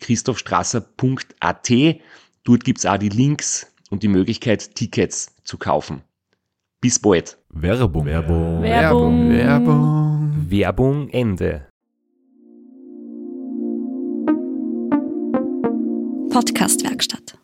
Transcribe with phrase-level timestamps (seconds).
[0.00, 1.70] www.christophstrasser.at.
[2.44, 6.02] Dort gibt's auch die Links und die Möglichkeit, Tickets zu kaufen.
[6.80, 7.36] Bis bald.
[7.50, 8.06] Werbung.
[8.06, 8.62] Werbung.
[8.62, 9.30] Werbung.
[9.30, 10.46] Werbung.
[10.48, 11.66] Werbung Ende.
[16.30, 17.38] Podcastwerkstatt.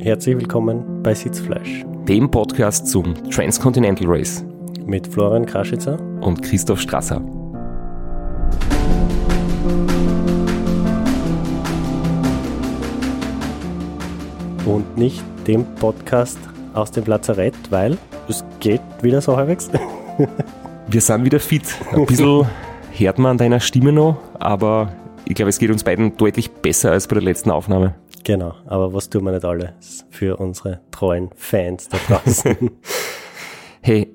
[0.00, 4.44] Herzlich willkommen bei Sitzfleisch Dem Podcast zum Transcontinental Race
[4.86, 6.00] mit Florian Kraschitzer.
[6.22, 7.37] und Christoph Strasser.
[14.68, 16.38] Und nicht dem Podcast
[16.74, 17.96] aus dem Lazarett, weil
[18.28, 19.70] es geht wieder so halbwegs.
[20.88, 21.62] Wir sind wieder fit.
[21.90, 22.46] Ein bisschen
[22.92, 24.92] hört man an deiner Stimme noch, aber
[25.24, 27.94] ich glaube, es geht uns beiden deutlich besser als bei der letzten Aufnahme.
[28.24, 32.70] genau, aber was tun wir nicht alles für unsere treuen Fans da draußen?
[33.80, 34.12] Hey,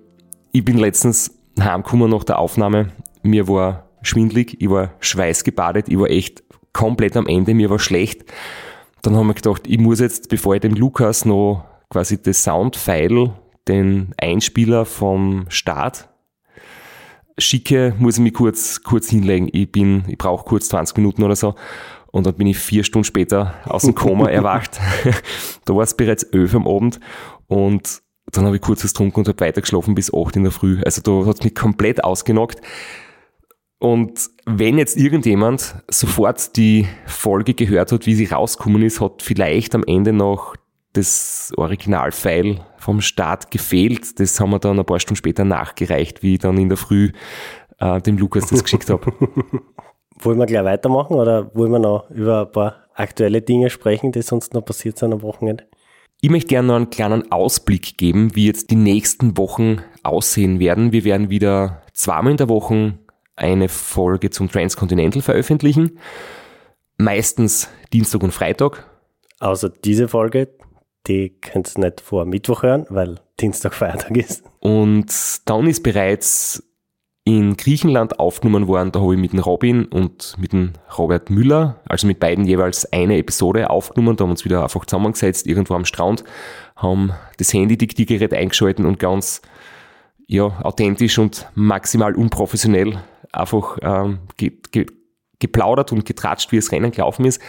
[0.52, 2.90] ich bin letztens heimgekommen nach der Aufnahme.
[3.24, 6.44] Mir war schwindlig, ich war schweißgebadet, ich war echt
[6.74, 8.26] komplett am Ende, mir war schlecht.
[9.04, 13.34] Dann haben wir gedacht, ich muss jetzt, bevor ich dem Lukas noch quasi das Soundfile,
[13.68, 16.10] den Einspieler vom Start
[17.38, 19.50] schicke, muss ich mich kurz, kurz hinlegen.
[19.52, 21.56] Ich bin, ich brauche kurz 20 Minuten oder so.
[22.12, 24.80] Und dann bin ich vier Stunden später aus dem Koma erwacht.
[25.66, 27.00] da war es bereits elf am Abend.
[27.48, 30.82] Und dann habe ich kurz was getrunken und habe weitergeschlafen bis 8 in der Früh.
[30.86, 32.62] Also da hat es mich komplett ausgenockt.
[33.84, 39.76] Und wenn jetzt irgendjemand sofort die Folge gehört hat, wie sie rausgekommen ist, hat vielleicht
[39.76, 40.56] am Ende noch
[40.94, 44.22] das Originalfile vom Start gefehlt.
[44.22, 47.12] Das haben wir dann ein paar Stunden später nachgereicht, wie ich dann in der Früh
[47.80, 49.12] äh, dem Lukas das geschickt habe.
[50.22, 54.22] wollen wir gleich weitermachen oder wollen wir noch über ein paar aktuelle Dinge sprechen, die
[54.22, 55.66] sonst noch passiert sind am Wochenende?
[56.22, 60.94] Ich möchte gerne noch einen kleinen Ausblick geben, wie jetzt die nächsten Wochen aussehen werden.
[60.94, 62.98] Wir werden wieder zweimal in der Woche
[63.36, 66.00] eine Folge zum Transcontinental veröffentlichen.
[66.98, 68.86] Meistens Dienstag und Freitag.
[69.40, 70.50] Außer diese Folge,
[71.08, 74.44] die könnt ihr nicht vor Mittwoch hören, weil Dienstag Feiertag ist.
[74.60, 75.12] Und
[75.46, 76.64] dann ist bereits
[77.26, 81.80] in Griechenland aufgenommen worden, da habe ich mit dem Robin und mit dem Robert Müller,
[81.88, 85.74] also mit beiden jeweils eine Episode aufgenommen, da haben wir uns wieder einfach zusammengesetzt, irgendwo
[85.74, 86.26] am Strand,
[86.76, 89.42] haben das Handy-Diktiergerät eingeschalten und ganz
[90.28, 93.00] ja, authentisch und maximal unprofessionell
[93.34, 94.86] einfach ähm, ge ge
[95.40, 97.42] geplaudert und getratscht, wie das Rennen gelaufen ist.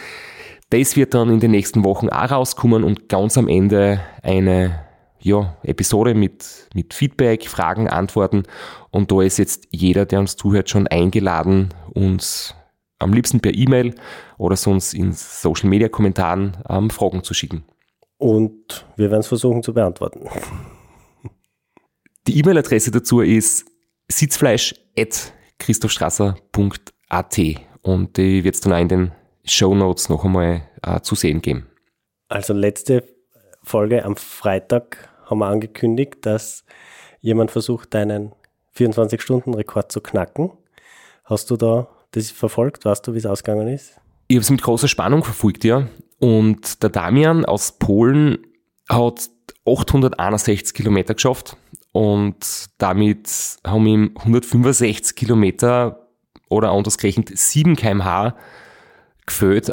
[0.69, 4.85] Das wird dann in den nächsten Wochen auch rauskommen und ganz am Ende eine
[5.19, 8.43] ja, Episode mit, mit Feedback, Fragen, Antworten.
[8.91, 12.53] Und da ist jetzt jeder, der uns zuhört, schon eingeladen, uns
[12.99, 13.95] am liebsten per E-Mail
[14.37, 17.63] oder sonst in Social Media Kommentaren ähm, Fragen zu schicken.
[18.17, 20.27] Und wir werden es versuchen zu beantworten.
[22.27, 23.65] Die E-Mail-Adresse dazu ist
[25.61, 27.39] sitzfleisch.christophstrasser.at
[27.81, 29.11] und die wird es dann auch in den
[29.45, 31.67] Show Notes noch einmal äh, zu sehen geben.
[32.29, 33.03] Also letzte
[33.63, 36.63] Folge am Freitag haben wir angekündigt, dass
[37.21, 38.33] jemand versucht, deinen
[38.75, 40.51] 24-Stunden-Rekord zu knacken.
[41.23, 42.85] Hast du da das verfolgt?
[42.85, 43.99] Weißt du, wie es ausgegangen ist?
[44.27, 45.87] Ich habe es mit großer Spannung verfolgt, ja.
[46.19, 48.45] Und der Damian aus Polen
[48.89, 49.29] hat
[49.65, 51.57] 861 Kilometer geschafft
[51.95, 53.29] und damit
[53.65, 56.09] haben ihm 165 Kilometer
[56.49, 58.35] oder anders gerechnet 7 kmh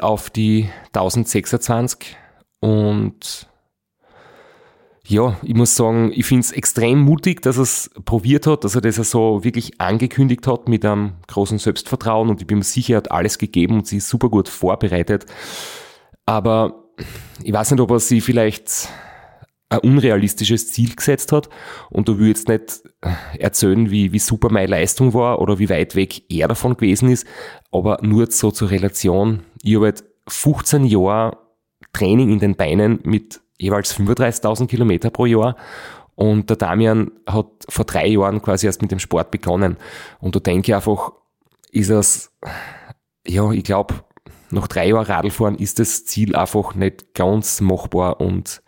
[0.00, 2.16] auf die 1026
[2.60, 3.48] und
[5.04, 8.76] ja, ich muss sagen, ich finde es extrem mutig, dass er es probiert hat, dass
[8.76, 12.94] er das so wirklich angekündigt hat mit einem großen Selbstvertrauen und ich bin mir sicher,
[12.94, 15.26] er hat alles gegeben und sie ist super gut vorbereitet.
[16.24, 16.84] Aber
[17.42, 18.88] ich weiß nicht, ob er sie vielleicht
[19.72, 21.48] ein unrealistisches Ziel gesetzt hat
[21.90, 22.82] und du will jetzt nicht
[23.38, 27.26] erzählen, wie, wie super meine Leistung war oder wie weit weg er davon gewesen ist,
[27.70, 29.40] aber nur so zur Relation.
[29.62, 31.38] Ich habe halt 15 Jahre
[31.92, 35.56] Training in den Beinen mit jeweils 35.000 Kilometer pro Jahr.
[36.14, 39.76] Und der Damian hat vor drei Jahren quasi erst mit dem Sport begonnen.
[40.20, 41.12] Und da denke ich einfach,
[41.70, 42.30] ist es,
[43.26, 43.94] ja, ich glaube,
[44.50, 48.20] nach drei Jahren Radlfahren ist das Ziel einfach nicht ganz machbar.
[48.20, 48.62] Und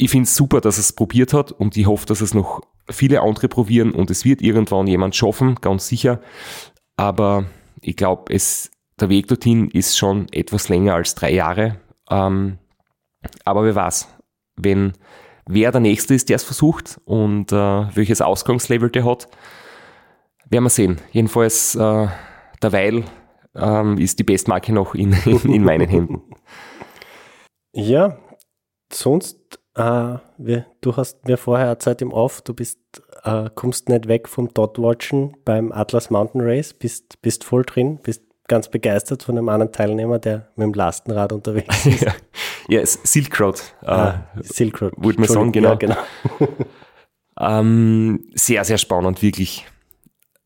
[0.00, 3.20] ich finde es super, dass es probiert hat und ich hoffe, dass es noch viele
[3.20, 6.20] andere probieren und es wird irgendwann jemand schaffen, ganz sicher.
[6.96, 7.46] Aber
[7.80, 11.80] ich glaube, es, der Weg dorthin ist schon etwas länger als drei Jahre.
[12.08, 12.58] Ähm,
[13.44, 14.08] aber wer weiß,
[14.54, 14.92] wenn
[15.46, 17.56] wer der Nächste ist, der es versucht und äh,
[17.96, 19.26] welches Ausgangslevel der hat,
[20.48, 20.98] werden wir sehen.
[21.10, 22.06] Jedenfalls äh,
[22.62, 23.02] derweil
[23.56, 26.22] ähm, ist die Bestmarke noch in, in, in meinen Händen.
[27.74, 28.18] Ja,
[28.90, 29.37] sonst,
[29.78, 32.78] äh, wir, du hast mir vorher Zeit im Off, du bist,
[33.24, 38.22] äh, kommst nicht weg vom Dot-Watchen beim Atlas Mountain Race, bist, bist voll drin, bist
[38.48, 42.00] ganz begeistert von einem anderen Teilnehmer, der mit dem Lastenrad unterwegs ist.
[42.00, 42.12] ja,
[42.68, 43.62] ja Silk Road.
[43.82, 44.94] Ah, äh, Silk Road.
[44.96, 45.70] Würde man sagen, genau.
[45.70, 45.96] Ja, genau.
[47.40, 49.66] ähm, sehr, sehr spannend, wirklich.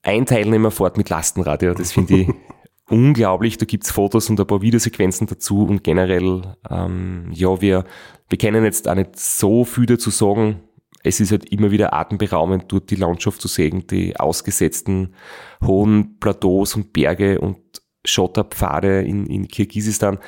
[0.02, 2.28] Ein Teilnehmer fährt mit Lastenrad, ja, das finde ich
[2.92, 3.56] unglaublich.
[3.56, 7.84] Da gibt's Fotos und ein paar Videosequenzen dazu und generell, ähm, ja, wir,
[8.28, 10.60] wir kennen jetzt auch nicht so viel dazu sagen.
[11.02, 15.14] Es ist halt immer wieder atemberaubend, dort die Landschaft zu sehen, die ausgesetzten
[15.64, 17.58] hohen Plateaus und Berge und
[18.04, 20.18] Schotterpfade in, in Kirgisistan.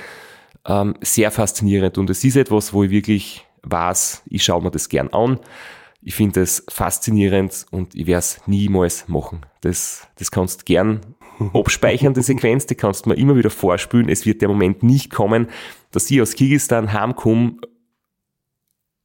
[0.66, 4.88] Ähm, sehr faszinierend und es ist etwas, wo ich wirklich weiß, ich schaue mir das
[4.88, 5.38] gern an.
[6.00, 9.46] Ich finde es faszinierend und ich werde es niemals machen.
[9.60, 11.00] Das, das kannst gern
[11.52, 14.08] abspeichern, die Sequenz, die kannst du mir immer wieder vorspülen.
[14.08, 15.48] Es wird der Moment nicht kommen,
[15.90, 17.56] dass ich aus Kirgisistan heimkomme,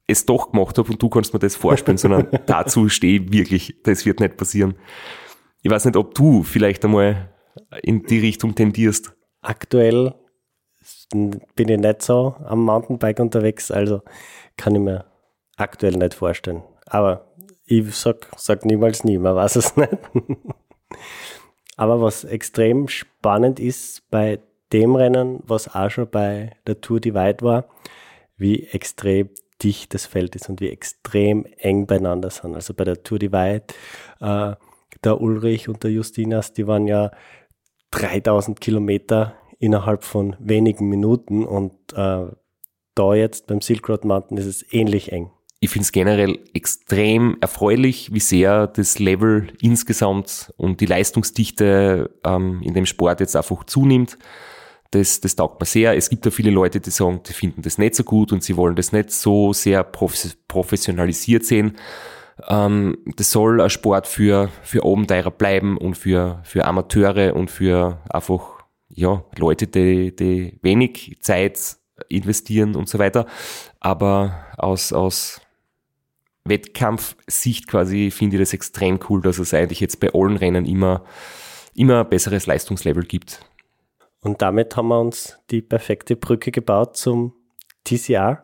[0.07, 3.75] es doch gemacht habe und du kannst mir das vorspielen, sondern dazu stehe ich wirklich.
[3.83, 4.75] Das wird nicht passieren.
[5.61, 7.29] Ich weiß nicht, ob du vielleicht einmal
[7.83, 9.13] in die Richtung tendierst.
[9.41, 10.15] Aktuell
[11.11, 14.01] bin ich nicht so am Mountainbike unterwegs, also
[14.57, 15.05] kann ich mir
[15.57, 16.63] aktuell nicht vorstellen.
[16.85, 17.27] Aber
[17.65, 19.89] ich sag, sag niemals nie, man weiß es nicht.
[21.79, 24.39] Aber was extrem spannend ist bei
[24.73, 27.69] dem Rennen, was auch schon bei der Tour Divide war,
[28.35, 29.29] wie extrem
[29.63, 32.53] dicht das Feld ist und wie extrem eng beieinander sind.
[32.53, 33.63] Also bei der Tour Divide,
[34.19, 34.55] äh,
[35.05, 37.11] der Ulrich und der Justinas, die waren ja
[37.91, 42.25] 3000 Kilometer innerhalb von wenigen Minuten und äh,
[42.93, 45.31] da jetzt beim Silk Road Mountain ist es ähnlich eng.
[45.61, 52.61] Ich finde es generell extrem erfreulich, wie sehr das Level insgesamt und die Leistungsdichte ähm,
[52.63, 54.17] in dem Sport jetzt einfach zunimmt.
[54.91, 55.95] Das, das taugt mir sehr.
[55.97, 58.55] Es gibt ja viele Leute, die sagen, die finden das nicht so gut und sie
[58.55, 61.77] wollen das nicht so sehr professionalisiert sehen.
[62.47, 67.99] Ähm, das soll ein Sport für, für Abenteurer bleiben und für, für Amateure und für
[68.09, 71.77] einfach ja, Leute, die, die wenig Zeit
[72.07, 73.25] investieren und so weiter.
[73.79, 75.41] Aber aus, aus
[76.49, 81.05] Wettkampfsicht quasi finde ich das extrem cool, dass es eigentlich jetzt bei allen Rennen immer,
[81.73, 83.45] immer besseres Leistungslevel gibt.
[84.21, 87.33] Und damit haben wir uns die perfekte Brücke gebaut zum
[87.85, 88.43] TCR,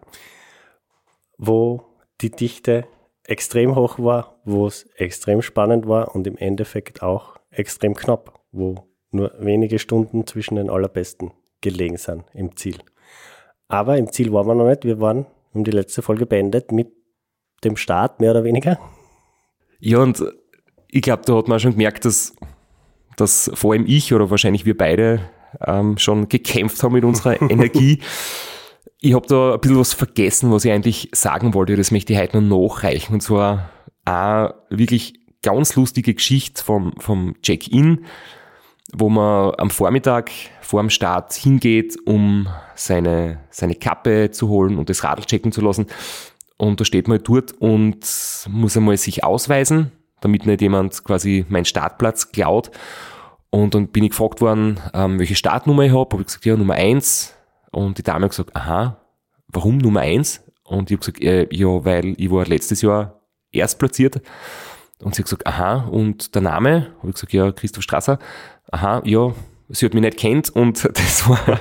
[1.37, 1.83] wo
[2.21, 2.87] die Dichte
[3.23, 8.87] extrem hoch war, wo es extrem spannend war und im Endeffekt auch extrem knapp, wo
[9.11, 11.31] nur wenige Stunden zwischen den allerbesten
[11.61, 12.77] gelegen sind im Ziel.
[13.67, 14.83] Aber im Ziel waren wir noch nicht.
[14.85, 16.91] Wir waren um die letzte Folge beendet mit
[17.65, 18.79] dem Start, mehr oder weniger.
[19.79, 20.23] Ja, und
[20.89, 22.33] ich glaube, da hat man schon gemerkt, dass,
[23.17, 25.19] dass vor allem ich oder wahrscheinlich wir beide
[25.65, 27.99] ähm, schon gekämpft haben mit unserer Energie.
[29.01, 31.75] Ich habe da ein bisschen was vergessen, was ich eigentlich sagen wollte.
[31.75, 33.15] Das möchte ich heute noch nachreichen.
[33.15, 33.69] Und zwar
[34.05, 38.05] eine wirklich ganz lustige Geschichte vom, vom Check-in,
[38.93, 40.31] wo man am Vormittag
[40.61, 45.61] vor dem Start hingeht, um seine, seine Kappe zu holen und das Radl checken zu
[45.61, 45.87] lassen.
[46.57, 47.99] Und da steht man dort und
[48.49, 52.71] muss einmal sich ausweisen, damit nicht jemand quasi meinen Startplatz klaut.
[53.49, 56.09] Und dann bin ich gefragt worden, ähm, welche Startnummer ich habe.
[56.11, 57.33] Habe ich gesagt, ja, Nummer eins.
[57.71, 58.97] Und die Dame hat gesagt, aha,
[59.47, 60.43] warum Nummer eins?
[60.63, 63.21] Und ich habe gesagt, äh, ja, weil ich war letztes Jahr
[63.51, 64.21] erst platziert.
[65.01, 66.93] Und sie hat gesagt, aha, und der Name?
[66.99, 68.19] Habe ich gesagt, ja, Christoph Strasser.
[68.71, 69.33] Aha, ja,
[69.69, 71.59] sie hat mich nicht kennt und das war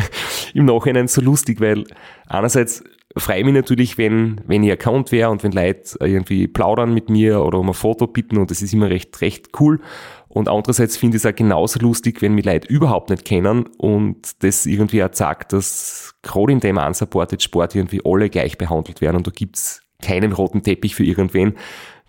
[0.54, 1.84] im Nachhinein so lustig, weil
[2.26, 2.82] einerseits
[3.16, 7.42] freue mich natürlich, wenn, wenn ich Account wäre und wenn Leute irgendwie plaudern mit mir
[7.42, 9.80] oder um ein Foto bitten und das ist immer recht, recht cool.
[10.28, 14.42] Und andererseits finde ich es auch genauso lustig, wenn mich Leute überhaupt nicht kennen und
[14.44, 19.16] das irgendwie auch sagt, dass gerade in dem unsupported Sport irgendwie alle gleich behandelt werden
[19.16, 21.54] und da gibt's keinen roten Teppich für irgendwen.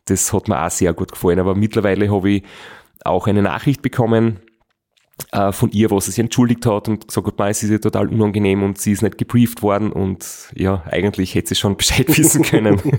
[0.06, 1.40] Das hat mir auch sehr gut gefallen.
[1.40, 2.44] Aber mittlerweile habe ich
[3.04, 4.40] auch eine Nachricht bekommen
[5.32, 8.08] äh, von ihr, was sie sich entschuldigt hat und gesagt hat, es ist ihr total
[8.10, 12.44] unangenehm und sie ist nicht gebrieft worden und ja, eigentlich hätte sie schon Bescheid wissen
[12.44, 12.82] können.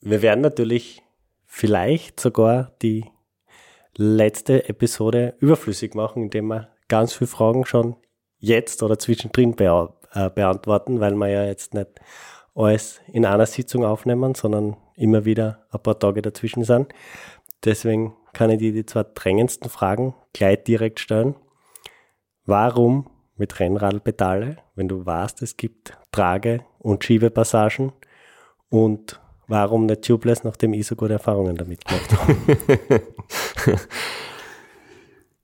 [0.00, 1.02] Wir werden natürlich
[1.44, 3.04] vielleicht sogar die
[3.96, 7.96] letzte Episode überflüssig machen, indem wir ganz viele Fragen schon
[8.38, 11.88] jetzt oder zwischendrin bea äh, beantworten, weil wir ja jetzt nicht
[12.54, 16.92] alles in einer Sitzung aufnehmen, sondern immer wieder ein paar Tage dazwischen sind.
[17.64, 21.34] Deswegen kann ich dir die zwei drängendsten Fragen gleich direkt stellen.
[22.46, 27.92] Warum mit Rennradpedale, wenn du weißt, es gibt Trage- und Schiebepassagen
[28.68, 33.02] und warum nicht Tubeless, nachdem ich so gute Erfahrungen damit gemacht habe?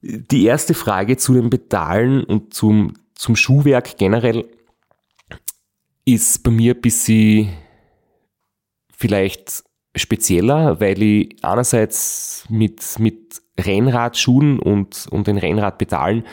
[0.00, 4.48] Die erste Frage zu den Pedalen und zum, zum Schuhwerk generell
[6.04, 7.56] ist bei mir ein bisschen
[8.96, 16.24] vielleicht spezieller, weil ich einerseits mit, mit Rennradschuhen und, und den Rennradpedalen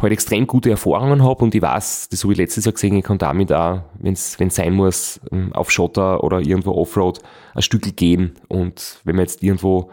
[0.00, 3.04] halt extrem gute Erfahrungen habe und ich weiß, das habe ich letztes Jahr gesehen, ich
[3.04, 7.20] kann damit auch, wenn es sein muss, ähm, auf Schotter oder irgendwo Offroad
[7.54, 9.90] ein Stück gehen und wenn man jetzt irgendwo,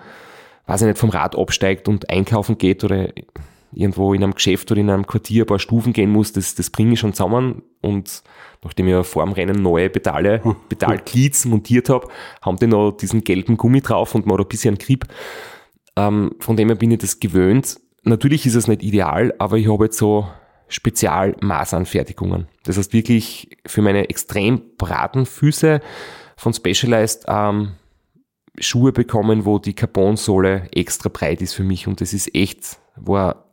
[0.65, 3.09] weiß ich nicht, vom Rad absteigt und einkaufen geht oder
[3.73, 6.69] irgendwo in einem Geschäft oder in einem Quartier ein paar Stufen gehen muss, das, das
[6.69, 8.23] bringe ich schon zusammen und
[8.63, 12.07] nachdem ich ja vor dem Rennen neue Pedale, Pedalglieds montiert habe,
[12.41, 15.05] haben die noch diesen gelben Gummi drauf und man hat ein bisschen Grip.
[15.95, 17.79] Ähm, von dem her bin ich das gewöhnt.
[18.03, 20.27] Natürlich ist es nicht ideal, aber ich habe jetzt so
[20.69, 22.47] Spezialmaßanfertigungen.
[22.63, 25.81] Das heißt wirklich für meine extrem braten Füße
[26.35, 27.73] von Specialized ähm,
[28.59, 33.46] Schuhe bekommen, wo die Carbonsohle extra breit ist für mich und das ist echt, war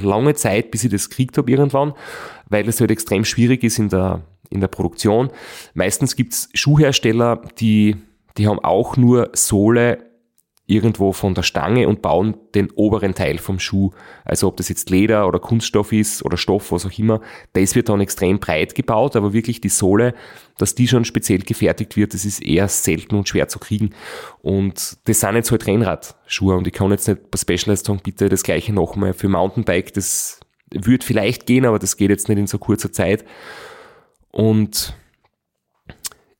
[0.00, 1.94] lange Zeit, bis ich das gekriegt habe irgendwann,
[2.48, 5.30] weil es halt extrem schwierig ist in der, in der Produktion.
[5.74, 7.96] Meistens gibt's Schuhhersteller, die,
[8.36, 10.11] die haben auch nur Sohle
[10.72, 13.90] irgendwo von der Stange und bauen den oberen Teil vom Schuh.
[14.24, 17.20] Also ob das jetzt Leder oder Kunststoff ist oder Stoff, was auch immer,
[17.52, 20.14] das wird dann extrem breit gebaut, aber wirklich die Sohle,
[20.58, 23.90] dass die schon speziell gefertigt wird, das ist eher selten und schwer zu kriegen.
[24.40, 28.28] Und das sind jetzt halt Rennradschuhe und ich kann jetzt nicht bei Specialized sagen, bitte
[28.28, 32.46] das gleiche nochmal für Mountainbike, das würde vielleicht gehen, aber das geht jetzt nicht in
[32.46, 33.24] so kurzer Zeit.
[34.30, 34.96] Und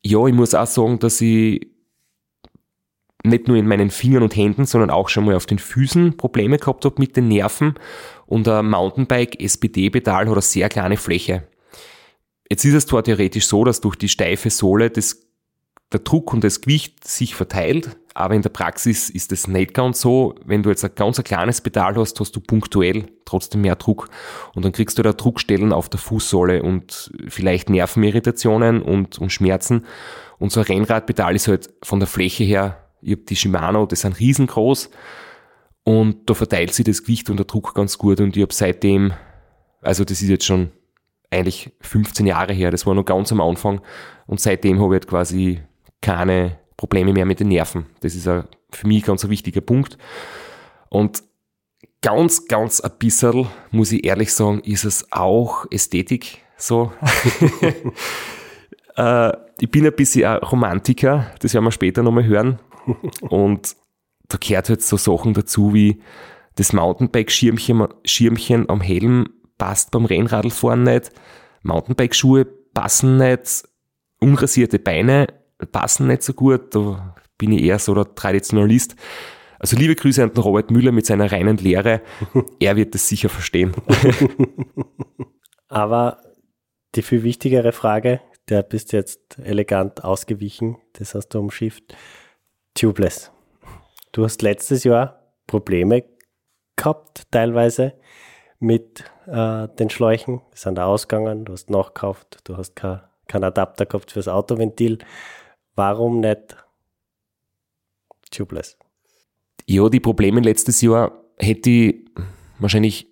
[0.02, 1.71] ja, ich muss auch sagen, dass ich
[3.24, 6.58] nicht nur in meinen Fingern und Händen, sondern auch schon mal auf den Füßen Probleme
[6.58, 7.74] gehabt habe mit den Nerven.
[8.26, 11.44] Und ein Mountainbike SPD-Pedal hat eine sehr kleine Fläche.
[12.48, 15.26] Jetzt ist es zwar theoretisch so, dass durch die steife Sohle das,
[15.92, 20.00] der Druck und das Gewicht sich verteilt, aber in der Praxis ist es nicht ganz
[20.00, 20.34] so.
[20.44, 24.10] Wenn du jetzt ein ganz ein kleines Pedal hast, hast du punktuell trotzdem mehr Druck
[24.54, 29.86] und dann kriegst du da Druckstellen auf der Fußsohle und vielleicht Nervenirritationen und, und Schmerzen.
[30.38, 33.96] Und so ein Rennradpedal ist halt von der Fläche her ich habe die Shimano, die
[33.96, 34.90] sind riesengroß
[35.84, 39.12] und da verteilt sich das Gewicht und der Druck ganz gut und ich habe seitdem,
[39.80, 40.70] also das ist jetzt schon
[41.30, 43.80] eigentlich 15 Jahre her, das war noch ganz am Anfang
[44.26, 45.60] und seitdem habe ich halt quasi
[46.00, 47.86] keine Probleme mehr mit den Nerven.
[48.00, 49.98] Das ist ein, für mich ganz ein wichtiger Punkt.
[50.88, 51.22] Und
[52.02, 56.92] ganz, ganz ein bisschen, muss ich ehrlich sagen, ist es auch Ästhetik so.
[58.96, 62.58] äh, ich bin ein bisschen ein Romantiker, das werden wir später nochmal hören.
[63.20, 63.76] Und
[64.28, 66.02] da gehört halt so Sachen dazu wie
[66.56, 71.12] das Mountainbike-Schirmchen Schirmchen am Helm passt beim Rennradfahren nicht,
[71.62, 73.64] Mountainbike-Schuhe passen nicht,
[74.20, 75.26] unrasierte Beine
[75.70, 78.96] passen nicht so gut, da bin ich eher so der Traditionalist.
[79.58, 82.02] Also liebe Grüße an den Robert Müller mit seiner reinen Lehre,
[82.60, 83.72] er wird das sicher verstehen.
[85.68, 86.20] Aber
[86.94, 91.96] die viel wichtigere Frage, der bist jetzt elegant ausgewichen, das hast du umschifft.
[92.74, 93.30] Tubeless.
[94.12, 96.04] Du hast letztes Jahr Probleme
[96.76, 97.94] gehabt, teilweise
[98.58, 100.40] mit äh, den Schläuchen.
[100.54, 104.98] Die sind ausgegangen, du hast nachgekauft, du hast keinen kein Adapter gehabt fürs Autoventil.
[105.74, 106.56] Warum nicht
[108.30, 108.78] Tubeless?
[109.66, 112.04] Ja, die Probleme letztes Jahr hätte ich
[112.58, 113.08] wahrscheinlich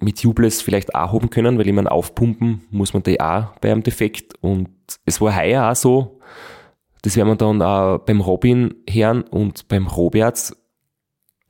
[0.00, 3.70] mit Tubeless vielleicht auch haben können, weil ich meine, aufpumpen muss man die auch bei
[3.70, 4.34] einem Defekt.
[4.40, 4.70] Und
[5.04, 6.20] es war heuer auch so,
[7.02, 10.52] das werden wir dann auch beim Robin hören und beim Robert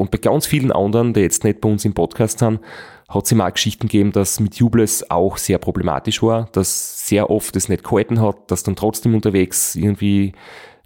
[0.00, 2.60] und bei ganz vielen anderen, die jetzt nicht bei uns im Podcast sind,
[3.06, 7.28] hat es immer auch Geschichten gegeben, dass mit Tubeless auch sehr problematisch war, dass sehr
[7.28, 10.32] oft es nicht gehalten hat, dass dann trotzdem unterwegs irgendwie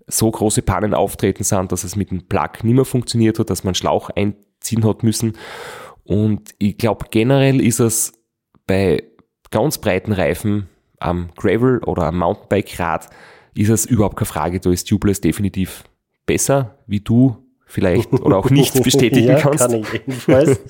[0.08, 3.62] so große Pannen auftreten sind, dass es mit dem Plug nicht mehr funktioniert hat, dass
[3.62, 5.34] man Schlauch einziehen hat müssen.
[6.02, 8.14] Und ich glaube, generell ist es
[8.66, 9.04] bei
[9.52, 10.68] ganz breiten Reifen
[10.98, 13.10] am Gravel oder am Mountainbike-Rad
[13.54, 14.60] ist es überhaupt keine Frage.
[14.60, 15.84] Da ist Tubeless definitiv
[16.26, 19.60] besser, wie du vielleicht oder auch nicht bestätigen ja, kannst.
[19.60, 20.60] Kann ich jedenfalls.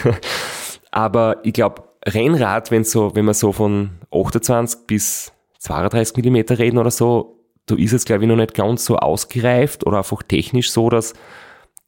[0.90, 6.78] Aber ich glaube, Rennrad, wenn so, wenn wir so von 28 bis 32 Millimeter reden
[6.78, 10.70] oder so, da ist es, glaube ich, noch nicht ganz so ausgereift oder einfach technisch
[10.70, 11.14] so, dass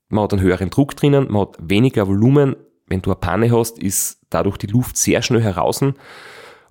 [0.08, 2.56] man hat einen höheren Druck drinnen, man hat weniger Volumen.
[2.86, 5.82] Wenn du eine Panne hast, ist dadurch die Luft sehr schnell heraus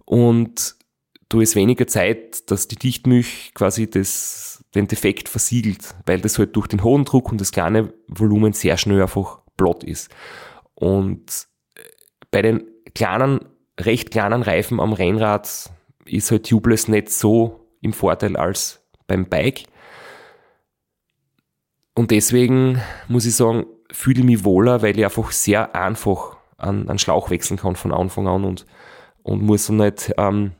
[0.05, 0.75] und
[1.29, 6.55] du ist weniger Zeit, dass die Dichtmilch quasi das, den Defekt versiegelt, weil das halt
[6.55, 10.09] durch den hohen Druck und das kleine Volumen sehr schnell einfach platt ist.
[10.75, 11.47] Und
[12.31, 12.63] bei den
[12.93, 13.45] kleinen,
[13.79, 15.71] recht kleinen Reifen am Rennrad
[16.05, 19.63] ist halt Tubeless nicht so im Vorteil als beim Bike.
[21.95, 26.89] Und deswegen muss ich sagen, fühle ich mich wohler, weil ich einfach sehr einfach an,
[26.89, 28.65] an Schlauch wechseln kann von Anfang an und,
[29.23, 30.51] und muss dann nicht ähm,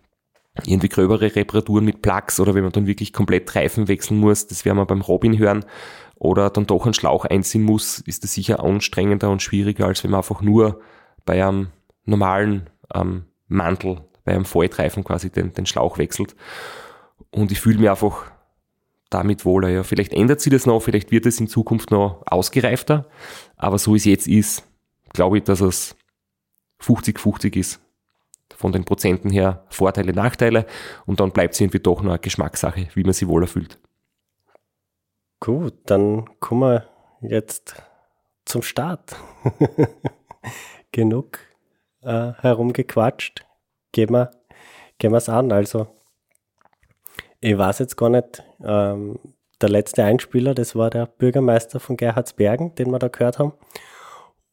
[0.64, 4.64] irgendwie gröbere Reparaturen mit Plugs oder wenn man dann wirklich komplett Reifen wechseln muss, das
[4.64, 5.66] werden wir beim Robin hören,
[6.18, 10.12] oder dann doch einen Schlauch einziehen muss, ist das sicher anstrengender und schwieriger, als wenn
[10.12, 10.80] man einfach nur
[11.26, 11.68] bei einem
[12.06, 16.36] normalen ähm, Mantel, bei einem Faltreifen quasi den, den Schlauch wechselt.
[17.32, 18.32] Und ich fühle mich einfach
[19.10, 19.70] damit wohler.
[19.70, 19.84] Ja.
[19.84, 23.08] Vielleicht ändert sich das noch, vielleicht wird es in Zukunft noch ausgereifter,
[23.58, 24.64] aber so wie es jetzt ist,
[25.14, 25.96] glaube ich, dass es
[26.82, 27.82] 50-50 ist.
[28.56, 30.66] Von den Prozenten her Vorteile, Nachteile
[31.06, 33.80] und dann bleibt es irgendwie doch noch eine Geschmackssache, wie man sich wohler fühlt.
[35.40, 36.88] Gut, dann kommen wir
[37.22, 37.76] jetzt
[38.46, 39.16] zum Start.
[40.92, 41.40] Genug
[42.02, 43.46] äh, herumgequatscht.
[43.92, 44.32] Gehen wir
[44.98, 45.52] gehen es an.
[45.52, 45.88] Also,
[47.42, 49.20] ich weiß jetzt gar nicht, ähm,
[49.62, 53.54] der letzte Einspieler, das war der Bürgermeister von Gerhardsbergen, den wir da gehört haben.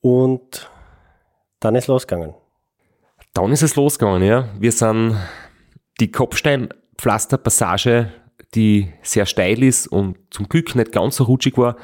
[0.01, 0.71] Und
[1.61, 2.35] dann ist losgegangen.
[3.35, 4.49] Dann ist es losgegangen, ja.
[4.59, 5.17] Wir sind
[6.01, 8.13] die Kopfsteinpflasterpassage,
[8.55, 11.77] die sehr steil ist und zum Glück nicht ganz so rutschig war,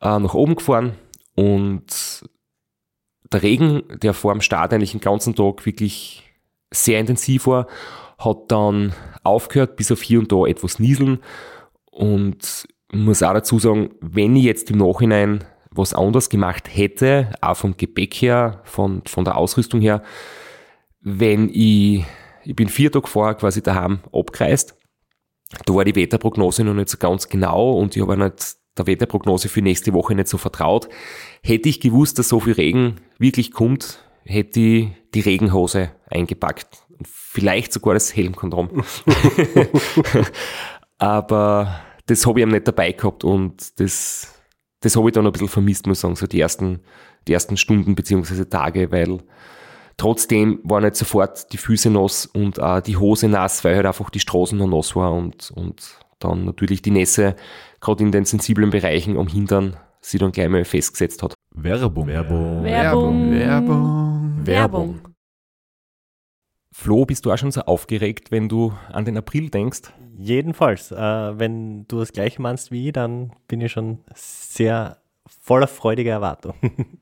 [0.00, 0.94] äh, nach oben gefahren
[1.34, 2.24] und
[3.30, 6.22] der Regen, der vor dem Start eigentlich den ganzen Tag wirklich
[6.70, 7.66] sehr intensiv war,
[8.18, 11.18] hat dann aufgehört, bis auf hier und da etwas nieseln
[11.90, 17.30] und ich muss auch dazu sagen, wenn ich jetzt im Nachhinein was anders gemacht hätte,
[17.40, 20.02] auch vom Gepäck her, von, von der Ausrüstung her,
[21.02, 22.04] wenn ich,
[22.44, 24.76] ich bin vier Tage vorher quasi daheim abgereist,
[25.66, 29.48] da war die Wetterprognose noch nicht so ganz genau und ich habe nicht der Wetterprognose
[29.48, 30.88] für nächste Woche nicht so vertraut.
[31.42, 36.86] Hätte ich gewusst, dass so viel Regen wirklich kommt, hätte ich die Regenhose eingepackt.
[37.04, 38.82] Vielleicht sogar das Helmkondom.
[40.98, 44.32] Aber das habe ich eben nicht dabei gehabt und das,
[44.80, 46.80] das habe ich dann ein bisschen vermisst, muss ich sagen, so die ersten,
[47.26, 49.18] die ersten Stunden beziehungsweise Tage, weil
[49.96, 54.10] trotzdem waren nicht sofort die Füße nass und auch die Hose nass, weil halt einfach
[54.10, 57.36] die Straßen noch nass war und, und dann natürlich die Nässe
[57.80, 61.34] gerade in den sensiblen Bereichen am Hintern sie dann gleich mal festgesetzt hat.
[61.54, 62.06] Werbung.
[62.06, 62.64] Werbung.
[62.64, 63.30] Werbung.
[63.32, 64.46] Werbung.
[64.46, 65.00] Werbung.
[66.74, 69.92] Flo, bist du auch schon so aufgeregt, wenn du an den April denkst?
[70.16, 74.98] Jedenfalls, äh, wenn du das gleiche meinst wie ich, dann bin ich schon sehr
[75.40, 76.54] voller freudiger Erwartung.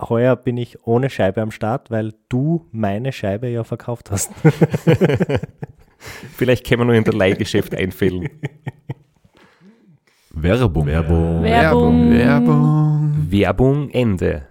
[0.00, 4.30] Heuer bin ich ohne Scheibe am Start, weil du meine Scheibe ja verkauft hast.
[6.36, 8.28] Vielleicht können wir nur in der Leihgeschäft einfällen.
[10.30, 10.86] Werbung.
[10.86, 11.42] Werbung.
[11.42, 12.10] Werbung.
[12.12, 13.26] Werbung.
[13.30, 14.48] Werbung Ende.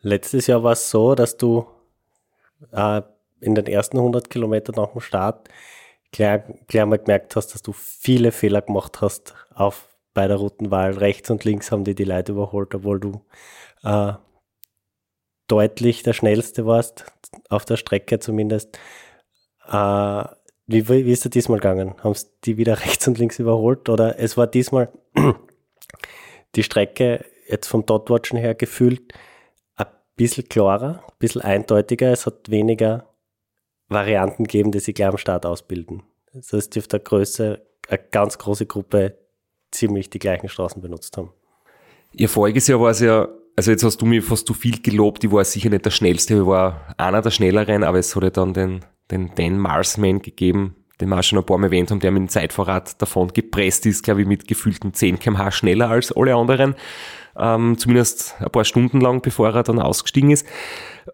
[0.00, 1.66] Letztes Jahr war es so, dass du
[2.72, 3.00] äh,
[3.40, 5.48] in den ersten 100 Kilometern nach dem Start
[6.10, 10.92] gleich, gleich mal gemerkt hast, dass du viele Fehler gemacht hast auf, bei der Routenwahl.
[10.92, 13.24] Rechts und links haben die die Leute überholt, obwohl du
[13.84, 14.12] äh,
[15.52, 17.04] deutlich der Schnellste warst,
[17.50, 18.78] auf der Strecke zumindest.
[19.68, 20.24] Äh,
[20.66, 21.94] wie, wie ist es diesmal gegangen?
[22.02, 23.90] Haben sie die wieder rechts und links überholt?
[23.90, 24.90] Oder es war diesmal
[26.54, 29.12] die Strecke jetzt vom Dotwatchen her gefühlt
[29.76, 32.10] ein bisschen klarer, ein bisschen eindeutiger.
[32.12, 33.06] Es hat weniger
[33.90, 36.02] Varianten gegeben, die sich gleich am Start ausbilden.
[36.32, 37.60] Also es dürfte eine Größe,
[37.90, 39.18] eine ganz große Gruppe
[39.70, 41.30] ziemlich die gleichen Straßen benutzt haben.
[42.14, 45.24] Ihr voriges Jahr war es ja, also jetzt hast du mir fast zu viel gelobt,
[45.24, 48.30] ich war sicher nicht der Schnellste, ich war einer der Schnelleren, aber es hat ja
[48.30, 52.00] dann den, den Dan Marsman gegeben, den wir auch schon ein paar Mal erwähnt haben,
[52.00, 56.12] der mit dem Zeitvorrat davon gepresst ist, glaube ich, mit gefühlten 10 kmh schneller als
[56.12, 56.74] alle anderen.
[57.36, 60.46] Ähm, zumindest ein paar Stunden lang, bevor er dann ausgestiegen ist.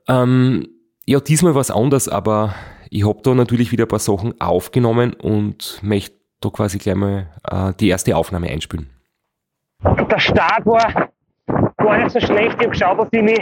[0.09, 0.69] Ähm,
[1.07, 2.55] ja, diesmal war es anders, aber
[2.91, 7.31] ich habe da natürlich wieder ein paar Sachen aufgenommen und möchte da quasi gleich mal
[7.45, 8.91] äh, die erste Aufnahme einspielen.
[9.83, 11.11] der Start war
[11.79, 12.57] gar nicht so schlecht.
[12.59, 13.39] Ich habe geschaut, dass ich mich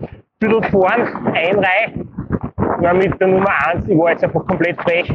[0.00, 1.02] ein bisschen vorn
[1.34, 2.06] einreihe.
[2.82, 5.12] Ich mit der Nummer 1, ich war jetzt einfach komplett frech.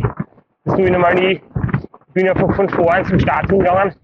[0.65, 1.41] Das tue ich normal nie.
[2.07, 3.95] Ich bin einfach von vorn zum Start hingegangen.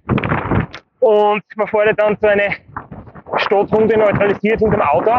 [1.00, 2.50] Und man fährt dann so eine
[3.38, 5.12] Stadtrunde neutralisiert hinter dem Auto.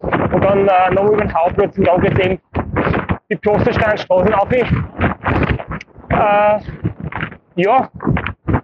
[0.00, 2.40] Und dann äh, nochmal über den Hauptplatz und dann geht's eben
[3.30, 4.50] die Klostersteinstraßen auf.
[4.52, 4.64] Äh,
[7.56, 7.88] ja,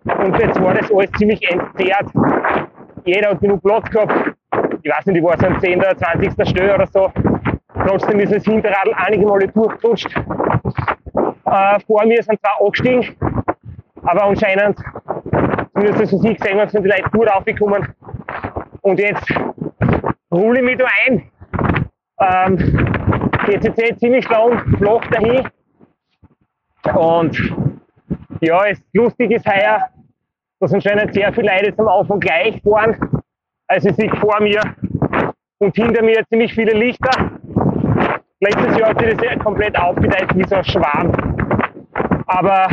[0.04, 2.06] und jetzt war das alles ziemlich entzerrt.
[3.04, 4.36] Jeder hat genug Platz gehabt.
[4.82, 5.78] Ich weiß nicht, ich war so am 10.
[5.78, 6.48] oder 20.
[6.48, 7.10] Stelle oder so.
[7.86, 10.14] Trotzdem ist das Hinterradl einige Male durchgerutscht.
[11.44, 13.16] Äh, vor mir sind zwei angestiegen,
[14.02, 14.78] aber anscheinend,
[15.72, 17.88] zumindest das, was ich gesehen habe, sind die Leute gut aufgekommen.
[18.82, 19.26] Und jetzt
[20.32, 21.30] rulle ich mich da ein.
[22.20, 22.82] Ähm,
[23.48, 25.48] eh ziemlich lang, flach dahin.
[26.94, 27.54] Und
[28.40, 29.88] ja, es lustig ist heuer,
[30.62, 32.96] dass anscheinend sehr viele Leute jetzt am Anfang gleich fahren.
[33.66, 34.60] Also ich sehe vor mir
[35.58, 37.10] und hinter mir ziemlich viele Lichter.
[38.38, 41.12] Letztes Jahr hat sich das ja komplett aufgeteilt wie so ein Schwarm.
[42.28, 42.68] Aber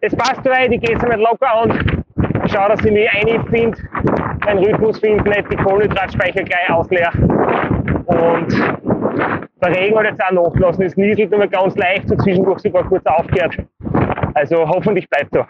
[0.00, 1.68] es passt soweit, ich gehe jetzt nicht locker.
[2.46, 3.78] Ich schaue, dass ich mich einfinde,
[4.46, 7.10] meinen Rhythmus finde, nicht die Kohlenhydratspeicher gleich ausleer.
[8.06, 8.50] Und
[9.62, 13.04] der Regen hat jetzt auch nachgelassen, es nieselt nur ganz leicht und zwischendurch sogar kurz
[13.04, 13.58] aufgehört.
[14.34, 15.44] Also hoffentlich bleibt so.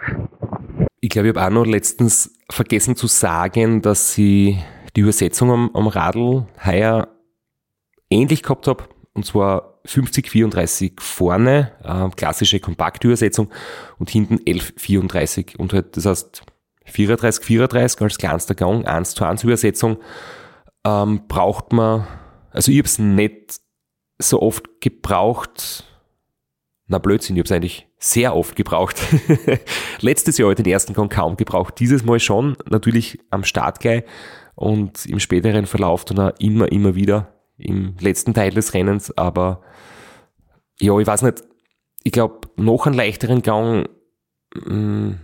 [1.05, 4.57] Ich glaube, ich habe auch noch letztens vergessen zu sagen, dass ich
[4.95, 7.09] die Übersetzung am, am Radl heuer
[8.09, 8.85] ähnlich gehabt habe.
[9.13, 13.51] Und zwar 50, 34 vorne, äh, klassische Kompaktübersetzung
[13.99, 15.59] und hinten 11, 34.
[15.59, 16.45] Und halt, das heißt
[16.85, 19.97] 34, 34 als kleinster Gang, 1 zu 1 Übersetzung,
[20.87, 22.07] ähm, braucht man,
[22.53, 23.61] also ich habe es nicht
[24.21, 25.85] so oft gebraucht,
[26.87, 29.01] na Blödsinn, ich habe es eigentlich sehr oft gebraucht.
[30.01, 34.05] Letztes Jahr den ersten Gang kaum gebraucht, dieses Mal schon, natürlich am Start gleich
[34.55, 39.63] und im späteren Verlauf dann auch immer, immer wieder im letzten Teil des Rennens, aber
[40.81, 41.45] ja, ich weiß nicht,
[42.03, 43.89] ich glaube, noch einen leichteren Gang
[44.55, 45.15] mh,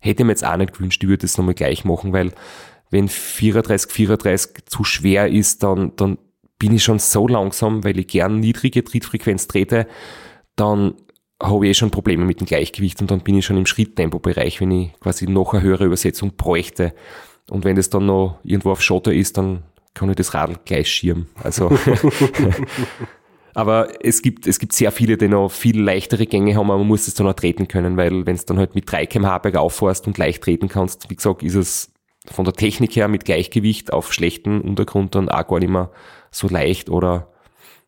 [0.00, 2.32] hätte ich mir jetzt auch nicht gewünscht, ich würde das nochmal gleich machen, weil
[2.90, 6.18] wenn 34, 34 zu schwer ist, dann, dann
[6.58, 9.86] bin ich schon so langsam, weil ich gern niedrige Trittfrequenz trete,
[10.56, 10.94] dann
[11.42, 14.60] habe ich eh schon Probleme mit dem Gleichgewicht und dann bin ich schon im Schritttempo-Bereich,
[14.60, 16.94] wenn ich quasi noch eine höhere Übersetzung bräuchte.
[17.50, 20.90] Und wenn das dann noch irgendwo auf Schotter ist, dann kann ich das Radl gleich
[20.90, 21.28] schirmen.
[21.42, 21.70] Also
[23.54, 26.88] Aber es gibt, es gibt sehr viele, die noch viel leichtere Gänge haben, aber man
[26.88, 29.74] muss es dann auch treten können, weil wenn es dann halt mit 3 kmh bergauf
[29.74, 31.92] fährst und leicht treten kannst, wie gesagt, ist es
[32.26, 35.90] von der Technik her mit Gleichgewicht auf schlechten Untergrund dann auch gar nicht mehr
[36.32, 37.28] so leicht oder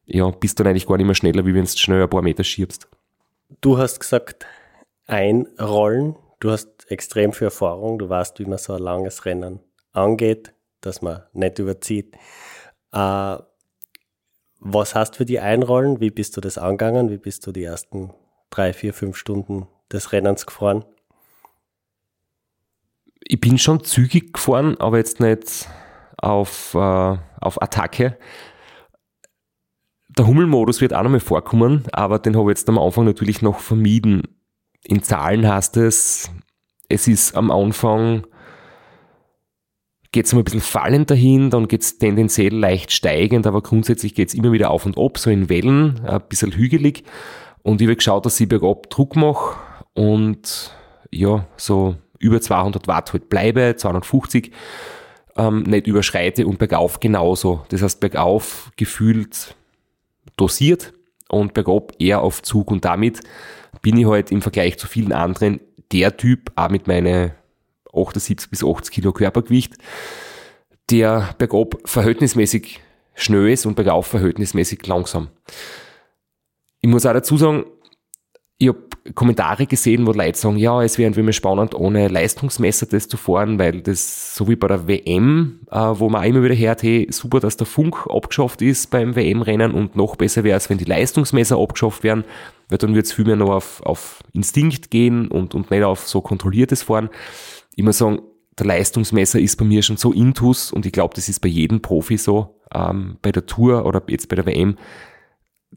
[0.06, 2.44] ja, bist dann eigentlich gar nicht mehr schneller, wie wenn du schnell ein paar Meter
[2.44, 2.88] schiebst.
[3.60, 4.46] Du hast gesagt,
[5.06, 6.16] einrollen.
[6.40, 7.98] Du hast extrem viel Erfahrung.
[7.98, 9.60] Du weißt, wie man so ein langes Rennen
[9.92, 12.14] angeht, dass man nicht überzieht.
[12.92, 13.36] Äh,
[14.58, 16.00] was hast für die Einrollen?
[16.00, 17.10] Wie bist du das angegangen?
[17.10, 18.12] Wie bist du die ersten
[18.50, 20.84] drei, vier, fünf Stunden des Rennens gefahren?
[23.20, 25.68] Ich bin schon zügig gefahren, aber jetzt nicht
[26.16, 28.16] auf, äh, auf Attacke.
[30.16, 33.42] Der Hummelmodus wird auch noch mal vorkommen, aber den habe ich jetzt am Anfang natürlich
[33.42, 34.22] noch vermieden.
[34.84, 36.30] In Zahlen heißt es,
[36.88, 38.26] es ist am Anfang
[40.12, 44.14] geht es mal ein bisschen fallend dahin, dann geht es tendenziell leicht steigend, aber grundsätzlich
[44.14, 47.04] geht es immer wieder auf und ab, so in Wellen, ein bisschen hügelig.
[47.62, 49.58] Und ich habe geschaut, dass ich bergab Druck mache
[49.92, 50.74] und
[51.10, 54.52] ja, so über 200 Watt halt bleibe, 250,
[55.36, 57.66] ähm, nicht überschreite und bergauf genauso.
[57.68, 59.54] Das heißt, bergauf gefühlt
[60.36, 60.92] dosiert
[61.28, 63.20] und bergab eher auf Zug und damit
[63.82, 65.60] bin ich halt im Vergleich zu vielen anderen
[65.92, 67.32] der Typ, auch mit meinen
[67.92, 69.74] 78 bis 80 Kilo Körpergewicht,
[70.90, 72.80] der bergab verhältnismäßig
[73.14, 75.28] schnell ist und bergauf verhältnismäßig langsam.
[76.80, 77.64] Ich muss auch dazu sagen,
[78.58, 78.78] ich habe
[79.14, 83.58] Kommentare gesehen, wo Leute sagen, ja, es wäre irgendwie spannend, ohne Leistungsmesser das zu fahren,
[83.58, 87.06] weil das, so wie bei der WM, äh, wo man auch immer wieder hört, hey,
[87.10, 90.84] super, dass der Funk abgeschafft ist beim WM-Rennen und noch besser wäre es, wenn die
[90.84, 92.24] Leistungsmesser abgeschafft werden,
[92.68, 96.08] weil dann wird es viel mehr noch auf, auf Instinkt gehen und, und nicht auf
[96.08, 97.10] so kontrolliertes Fahren
[97.76, 98.20] ich muss sagen,
[98.58, 101.82] der Leistungsmesser ist bei mir schon so intus und ich glaube, das ist bei jedem
[101.82, 104.76] Profi so, ähm, bei der Tour oder jetzt bei der WM.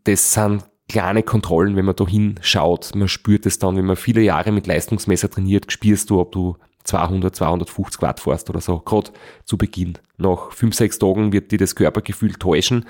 [0.06, 2.94] Das sind kleine Kontrollen, wenn man da hinschaut.
[2.96, 6.58] Man spürt es dann, wenn man viele Jahre mit Leistungsmesser trainiert, spürst du, ob du
[6.84, 9.12] 200, 250 Watt fährst oder so, gerade
[9.46, 9.98] zu Beginn.
[10.18, 12.86] Nach fünf, sechs Tagen wird dir das Körpergefühl täuschen,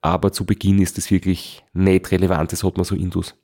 [0.00, 3.34] aber zu Beginn ist das wirklich nicht relevant, das hat man so Indus.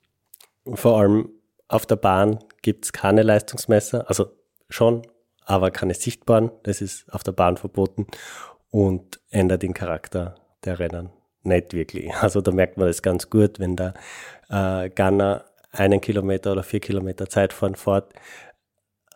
[0.65, 1.29] Vor allem
[1.67, 4.27] auf der Bahn gibt es keine Leistungsmesser, also
[4.69, 5.03] schon,
[5.45, 6.51] aber keine sichtbaren.
[6.63, 8.07] Das ist auf der Bahn verboten
[8.71, 11.11] und ändert den Charakter der Rennen
[11.43, 12.13] nicht wirklich.
[12.21, 13.93] Also da merkt man das ganz gut, wenn der
[14.49, 18.13] äh, Gunner einen Kilometer oder vier Kilometer Zeitfahren fährt,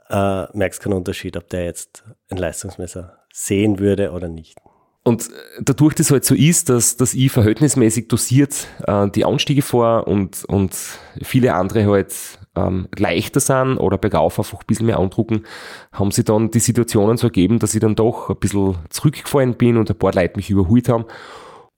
[0.10, 4.58] äh, merkst keinen Unterschied, ob der jetzt ein Leistungsmesser sehen würde oder nicht.
[5.06, 10.06] Und dadurch, dass halt so ist, dass, dass ich verhältnismäßig dosiert äh, die Anstiege fahre
[10.06, 10.74] und, und
[11.22, 12.14] viele andere halt
[12.56, 15.46] ähm, leichter sind oder bergauf einfach ein bisschen mehr andrucken,
[15.92, 19.76] haben sie dann die Situationen so ergeben, dass ich dann doch ein bisschen zurückgefallen bin
[19.76, 21.06] und ein paar Leute mich überholt haben.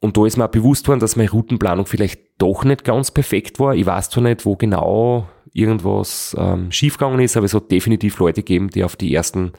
[0.05, 3.59] Und da ist mir auch bewusst worden, dass meine Routenplanung vielleicht doch nicht ganz perfekt
[3.59, 3.73] war.
[3.73, 8.41] Ich weiß zwar nicht, wo genau irgendwas ähm, schiefgegangen ist, aber es hat definitiv Leute
[8.43, 9.53] gegeben, die auf die ersten,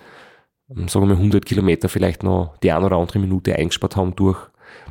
[0.71, 4.39] ähm, sagen wir 100 Kilometer vielleicht noch die eine oder andere Minute eingespart haben durch,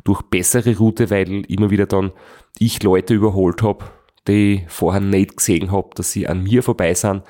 [0.04, 2.12] durch bessere Route, weil immer wieder dann
[2.58, 3.86] ich Leute überholt habe,
[4.28, 7.22] die ich vorher nicht gesehen habe, dass sie an mir vorbei sind,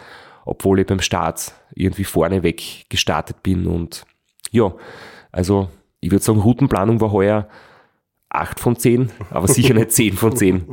[0.45, 3.69] obwohl ich beim Start irgendwie vorne weg gestartet bin.
[3.69, 4.05] Und
[4.51, 4.75] ja,
[5.31, 5.69] also
[6.01, 7.49] ich würde sagen, Routenplanung war heuer
[8.29, 10.67] 8 von 10, aber sicher nicht 10 von 10.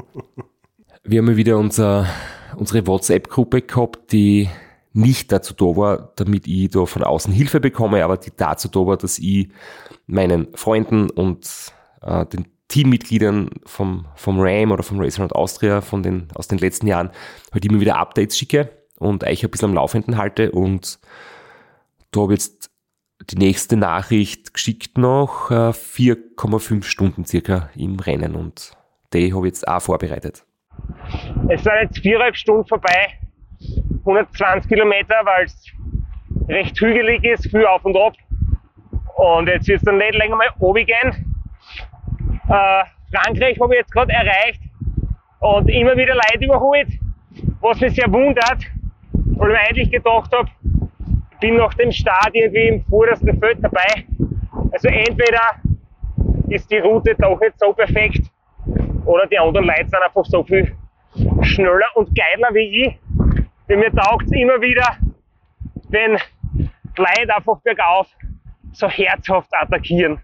[1.04, 2.08] Wir haben wieder unser,
[2.56, 4.50] unsere WhatsApp-Gruppe gehabt, die
[4.94, 8.80] nicht dazu da war, damit ich da von außen Hilfe bekomme, aber die dazu da
[8.86, 9.50] war, dass ich
[10.06, 11.50] meinen Freunden und
[12.02, 16.88] äh, den Teammitgliedern vom, vom RAM oder vom Racer Austria von den, aus den letzten
[16.88, 17.12] Jahren
[17.52, 20.52] halt immer wieder Updates schicke und euch ein bisschen am Laufenden halte.
[20.52, 21.00] Und
[22.12, 22.72] da habe jetzt
[23.30, 28.72] die nächste Nachricht geschickt noch, 4,5 äh, Stunden circa im Rennen und
[29.14, 30.44] die habe ich jetzt auch vorbereitet.
[31.50, 33.20] Es sind jetzt viereinhalb Stunden vorbei,
[34.00, 35.68] 120 Kilometer, weil es
[36.48, 38.14] recht hügelig ist, viel auf und ab.
[39.16, 41.34] Und jetzt wird es dann nicht länger mal oben gehen,
[42.50, 42.84] äh,
[43.14, 44.62] Frankreich habe ich jetzt gerade erreicht
[45.40, 46.88] und immer wieder Leute überholt,
[47.62, 48.64] was mich sehr wundert,
[49.14, 50.50] weil ich mir eigentlich gedacht habe,
[51.44, 54.06] bin nach dem Start irgendwie im vordersten Feld dabei.
[54.72, 55.42] Also entweder
[56.48, 58.22] ist die Route doch nicht so perfekt
[59.04, 60.74] oder die anderen Leute sind einfach so viel
[61.42, 63.00] schneller und geiler wie ich.
[63.68, 64.96] Denn mir taugt es immer wieder,
[65.90, 66.12] wenn
[66.96, 68.08] Leute einfach bergauf
[68.72, 70.22] so herzhaft attackieren.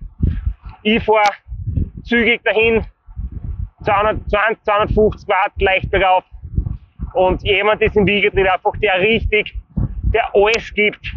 [0.84, 1.34] Ich fahre
[2.04, 2.86] zügig dahin,
[3.84, 6.24] 220, 250 Watt leicht bergauf.
[7.14, 9.54] Und jemand ist im Wiegetritt einfach der richtig,
[10.14, 11.16] der alles gibt.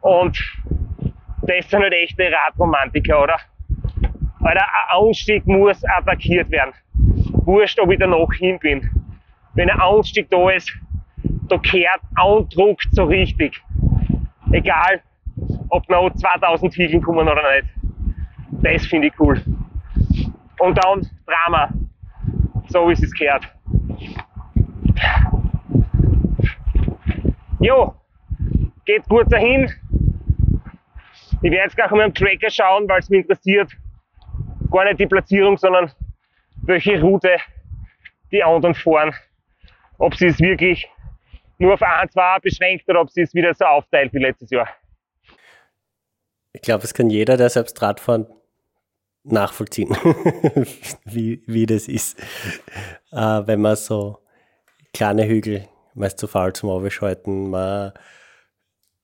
[0.00, 0.38] Und
[1.42, 3.38] das sind halt echte Radromantiker, oder?
[4.40, 6.72] Alter, ein Anstieg muss attackiert werden.
[7.44, 8.88] Wurscht, ob ich danach hin bin.
[9.54, 10.72] Wenn ein Anstieg da ist,
[11.48, 13.60] da kehrt Andruck so richtig.
[14.52, 15.02] Egal,
[15.70, 17.74] ob noch 2000 Hügel kommen oder nicht.
[18.62, 19.42] Das finde ich cool.
[20.58, 21.70] Und dann Drama.
[22.68, 23.48] So wie es gehört.
[27.60, 27.94] Jo,
[28.88, 29.70] geht gut dahin.
[31.42, 33.70] Ich werde jetzt gleich mal am Tracker schauen, weil es mich interessiert.
[34.70, 35.92] Gar nicht die Platzierung, sondern
[36.62, 37.36] welche Route
[38.32, 39.14] die anderen fahren.
[39.98, 40.88] Ob sie es wirklich
[41.58, 44.68] nur auf ein, zwei beschränkt oder ob sie es wieder so aufteilt wie letztes Jahr.
[46.54, 48.26] Ich glaube, es kann jeder, der selbst Radfahren
[49.22, 49.90] nachvollziehen,
[51.04, 52.18] wie, wie das ist,
[53.12, 54.18] äh, wenn man so
[54.94, 57.92] kleine Hügel, man ist zu faul zum Aufschalten, man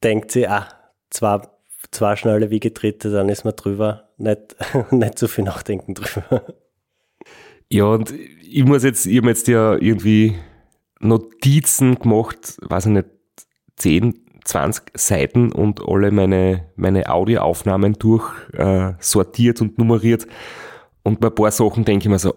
[0.05, 0.69] denkt sich, ah,
[1.11, 1.41] zwei,
[1.91, 4.57] zwei schnelle Wiegetritte, dann ist man drüber, nicht,
[4.91, 6.45] nicht so viel nachdenken drüber.
[7.71, 10.37] Ja, und ich muss jetzt, ich habe jetzt ja irgendwie
[11.01, 13.09] Notizen gemacht, weiß ich nicht,
[13.77, 14.15] 10,
[14.45, 18.93] 20 Seiten und alle meine, meine Audioaufnahmen durch äh,
[19.61, 20.27] und nummeriert.
[21.03, 22.35] Und bei ein paar Sachen denke ich mir so,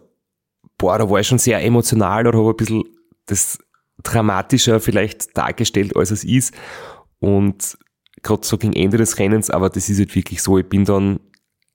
[0.78, 2.84] boah, da war ich schon sehr emotional oder habe ein bisschen
[3.26, 3.60] das
[4.04, 6.54] dramatischer vielleicht dargestellt, als es ist.
[7.20, 7.78] Und
[8.24, 11.20] gerade so gegen Ende des Rennens, aber das ist halt wirklich so, ich bin dann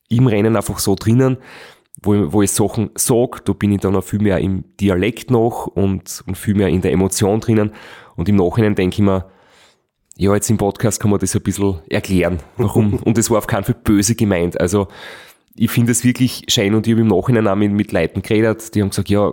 [0.09, 1.39] im Rennen einfach so drinnen,
[2.03, 5.67] wo, wo ich Sachen sage, da bin ich dann auch viel mehr im Dialekt noch
[5.67, 7.73] und, und viel mehr in der Emotion drinnen.
[8.17, 9.31] Und im Nachhinein denke ich mir,
[10.17, 12.95] ja, jetzt im Podcast kann man das ein bisschen erklären, warum.
[13.05, 14.61] und es war auf keinen Fall böse gemeint.
[14.61, 14.89] Also,
[15.55, 18.75] ich finde es wirklich schein und ich habe im Nachhinein auch mit, mit Leuten geredet,
[18.75, 19.33] die haben gesagt, ja,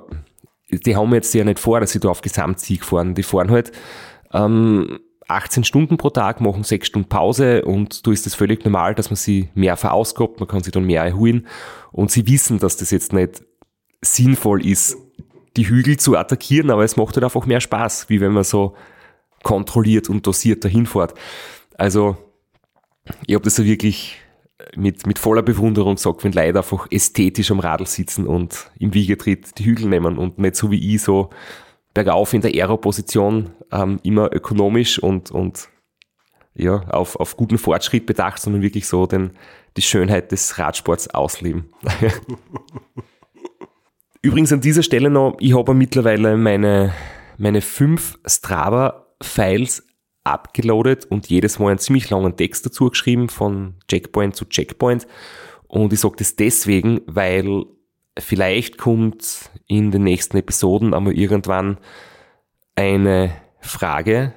[0.70, 3.16] die haben jetzt ja nicht vor, dass sie da auf Gesamtsieg fahren.
[3.16, 3.72] Die fahren halt
[4.34, 8.96] ähm, 18 Stunden pro Tag, machen 6 Stunden Pause und da ist es völlig normal,
[8.96, 11.48] dass man sie mehr verausgabt, man kann sich dann mehr erholen
[11.92, 13.44] und sie wissen, dass das jetzt nicht
[14.02, 14.98] sinnvoll ist,
[15.58, 18.76] die Hügel zu attackieren, aber es macht halt einfach mehr Spaß, wie wenn man so
[19.44, 21.14] kontrolliert und dosiert dahin fährt.
[21.78, 22.18] Also,
[23.26, 24.18] ich habe das ja wirklich
[24.76, 29.58] mit, mit voller Bewunderung gesagt, wenn Leute einfach ästhetisch am Radl sitzen und im Wiegetritt
[29.58, 31.30] die Hügel nehmen und nicht so wie ich so
[32.00, 35.68] bergauf in der Aero-Position ähm, immer ökonomisch und, und
[36.56, 39.32] ja, auf, auf guten Fortschritt bedacht, sondern wirklich so den,
[39.76, 41.74] die Schönheit des Radsports ausleben.
[44.22, 46.94] Übrigens an dieser Stelle noch, ich habe mittlerweile meine,
[47.38, 49.86] meine fünf Strava-Files
[50.24, 55.06] abgeloadet und jedes Mal einen ziemlich langen Text dazu geschrieben, von Checkpoint zu Checkpoint.
[55.68, 57.66] Und ich sage das deswegen, weil
[58.20, 61.78] vielleicht kommt in den nächsten Episoden einmal irgendwann
[62.76, 64.34] eine Frage,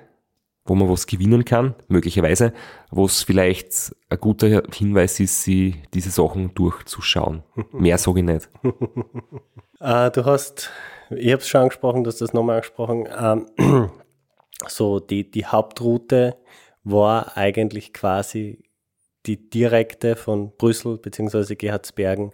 [0.65, 2.53] wo man was gewinnen kann, möglicherweise,
[2.91, 7.43] wo es vielleicht ein guter Hinweis ist, sie diese Sachen durchzuschauen.
[7.73, 8.49] Mehr sage ich nicht.
[9.81, 10.71] äh, du hast,
[11.11, 13.91] ich habe es schon angesprochen, du hast das nochmal angesprochen, ähm,
[14.69, 16.37] so die, die Hauptroute
[16.85, 18.65] war eigentlich quasi
[19.27, 21.55] die direkte von Brüssel bzw.
[21.55, 22.33] Gerhardsbergen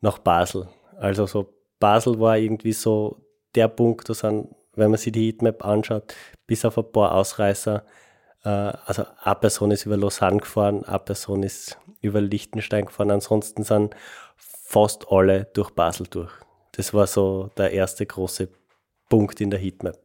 [0.00, 0.68] nach Basel.
[1.00, 5.64] Also so Basel war irgendwie so der Punkt, da sind, wenn man sich die Heatmap
[5.64, 6.14] anschaut,
[6.46, 7.84] bis auf ein paar Ausreißer,
[8.44, 13.62] äh, also eine Person ist über Lausanne gefahren, eine Person ist über Liechtenstein gefahren, ansonsten
[13.62, 13.96] sind
[14.36, 16.32] fast alle durch Basel durch.
[16.72, 18.48] Das war so der erste große
[19.08, 19.98] Punkt in der Heatmap.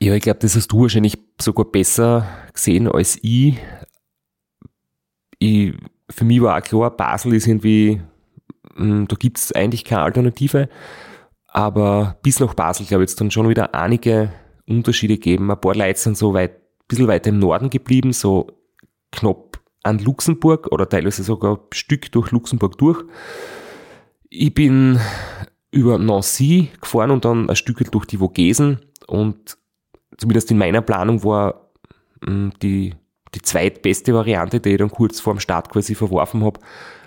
[0.00, 3.56] Ja, ich glaube, das hast du wahrscheinlich sogar besser gesehen als ich.
[5.38, 5.74] ich
[6.10, 8.02] für mich war auch klar, Basel ist irgendwie
[8.76, 10.68] da gibt es eigentlich keine Alternative.
[11.48, 14.32] Aber bis nach Basel, glaube ich, jetzt dann schon wieder einige
[14.66, 15.50] Unterschiede geben.
[15.50, 18.46] Ein paar Leute sind so weit, ein bisschen weiter im Norden geblieben, so
[19.10, 23.04] knapp an Luxemburg oder teilweise sogar ein Stück durch Luxemburg durch.
[24.30, 24.98] Ich bin
[25.70, 29.58] über Nancy gefahren und dann ein Stück durch die Vogesen und
[30.16, 31.70] zumindest in meiner Planung war
[32.24, 32.94] hm, die,
[33.34, 36.60] die zweitbeste Variante, die ich dann kurz vor dem Start quasi verworfen habe,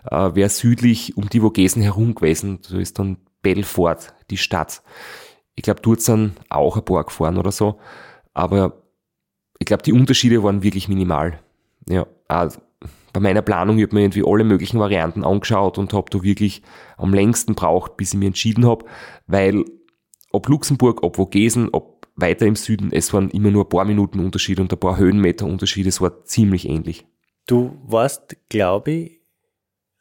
[0.09, 2.59] äh, wäre südlich um die Vogesen herum gewesen.
[2.61, 4.81] So ist dann Belfort, die Stadt.
[5.55, 7.79] Ich glaube, dort sind auch ein paar gefahren oder so.
[8.33, 8.83] Aber
[9.59, 11.39] ich glaube, die Unterschiede waren wirklich minimal.
[11.87, 12.59] Ja, also
[13.13, 16.61] bei meiner Planung habe ich mir irgendwie alle möglichen Varianten angeschaut und habe da wirklich
[16.97, 18.85] am längsten braucht, bis ich mich entschieden habe,
[19.27, 19.63] weil
[20.31, 24.19] ob Luxemburg, ob Vogesen, ob weiter im Süden, es waren immer nur ein paar Minuten
[24.19, 27.05] Unterschied und ein paar Höhenmeter Unterschied, es war ziemlich ähnlich.
[27.47, 29.21] Du warst, glaube ich,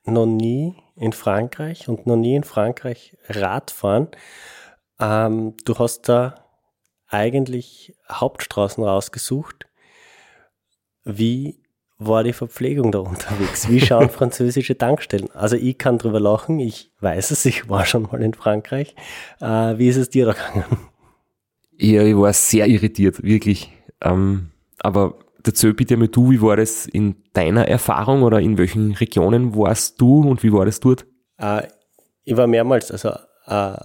[0.05, 4.09] noch nie in Frankreich und noch nie in Frankreich Radfahren.
[5.01, 6.45] Ähm, du hast da
[7.09, 9.67] eigentlich Hauptstraßen rausgesucht.
[11.05, 11.61] Wie
[11.99, 13.69] war die Verpflegung da unterwegs?
[13.69, 15.31] Wie schauen französische Tankstellen?
[15.33, 18.95] Also ich kann drüber lachen, ich weiß es, ich war schon mal in Frankreich.
[19.41, 20.65] Äh, wie ist es dir da gegangen?
[21.77, 23.73] Ja, ich war sehr irritiert, wirklich.
[24.01, 28.93] Ähm, aber erzähl bitte mal du, wie war das in deiner Erfahrung oder in welchen
[28.93, 31.07] Regionen warst du und wie war das dort?
[31.39, 31.69] Äh,
[32.25, 33.11] ich war mehrmals, also
[33.47, 33.77] äh,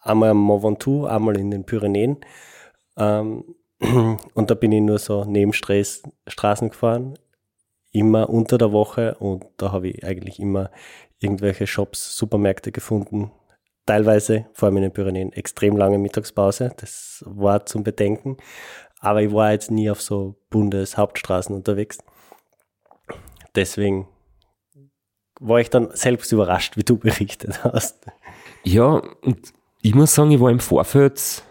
[0.00, 2.18] einmal am Mont Ventoux, einmal in den Pyrenäen.
[2.96, 3.44] Ähm,
[4.34, 7.18] und da bin ich nur so neben Straßen gefahren,
[7.92, 10.70] immer unter der Woche und da habe ich eigentlich immer
[11.18, 13.30] irgendwelche Shops, Supermärkte gefunden.
[13.86, 16.72] Teilweise, vor allem in den Pyrenäen, extrem lange Mittagspause.
[16.76, 18.36] Das war zum Bedenken.
[19.06, 21.98] Aber ich war jetzt nie auf so Bundeshauptstraßen unterwegs.
[23.54, 24.08] Deswegen
[25.38, 28.04] war ich dann selbst überrascht, wie du berichtet hast.
[28.64, 31.44] Ja, und ich muss sagen, ich war im Vorfeld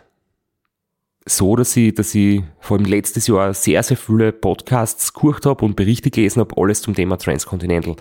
[1.26, 5.64] so, dass ich, dass ich vor allem letztes Jahr sehr, sehr viele Podcasts gehört habe
[5.64, 7.95] und Berichte gelesen habe, alles zum Thema Transcontinental.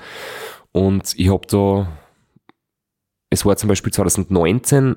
[0.73, 1.97] Und ich habe da,
[3.31, 4.97] es war zum Beispiel 2019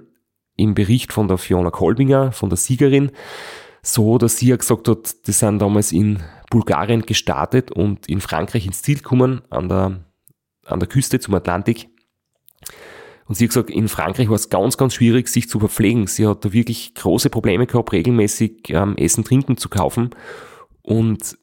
[0.55, 3.12] im Bericht von der Fiona Kolbinger, von der Siegerin,
[3.88, 8.66] so, dass sie ja gesagt hat, die sind damals in Bulgarien gestartet und in Frankreich
[8.66, 10.04] ins Ziel gekommen, an der,
[10.66, 11.88] an der Küste zum Atlantik.
[13.28, 16.08] Und sie hat gesagt, in Frankreich war es ganz, ganz schwierig, sich zu verpflegen.
[16.08, 20.10] Sie hat da wirklich große Probleme gehabt, regelmäßig ähm, Essen, Trinken zu kaufen.
[20.82, 21.38] Und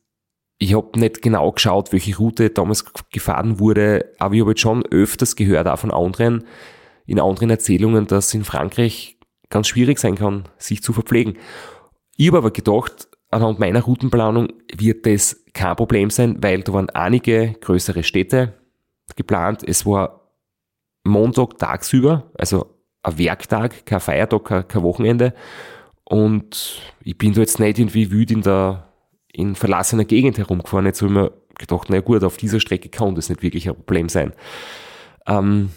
[0.59, 4.85] ich habe nicht genau geschaut, welche Route damals gefahren wurde, aber ich habe jetzt schon
[4.87, 6.45] öfters gehört, auch von anderen,
[7.07, 9.19] in anderen Erzählungen, dass in Frankreich
[9.51, 11.39] ganz schwierig sein kann, sich zu verpflegen.
[12.17, 16.91] Ich habe aber gedacht, anhand meiner Routenplanung wird das kein Problem sein, weil da waren
[16.91, 18.55] einige größere Städte
[19.17, 19.63] geplant.
[19.67, 20.31] Es war
[21.05, 22.67] Montag tagsüber, also
[23.03, 25.35] ein Werktag, kein Feiertag, kein, kein Wochenende.
[26.05, 28.89] Und ich bin da jetzt nicht irgendwie wütend in der
[29.33, 30.87] in verlassener Gegend herumgefahren.
[30.87, 33.75] Jetzt habe ich mir gedacht, na gut, auf dieser Strecke kann das nicht wirklich ein
[33.75, 34.33] Problem sein.
[35.27, 35.71] Ähm,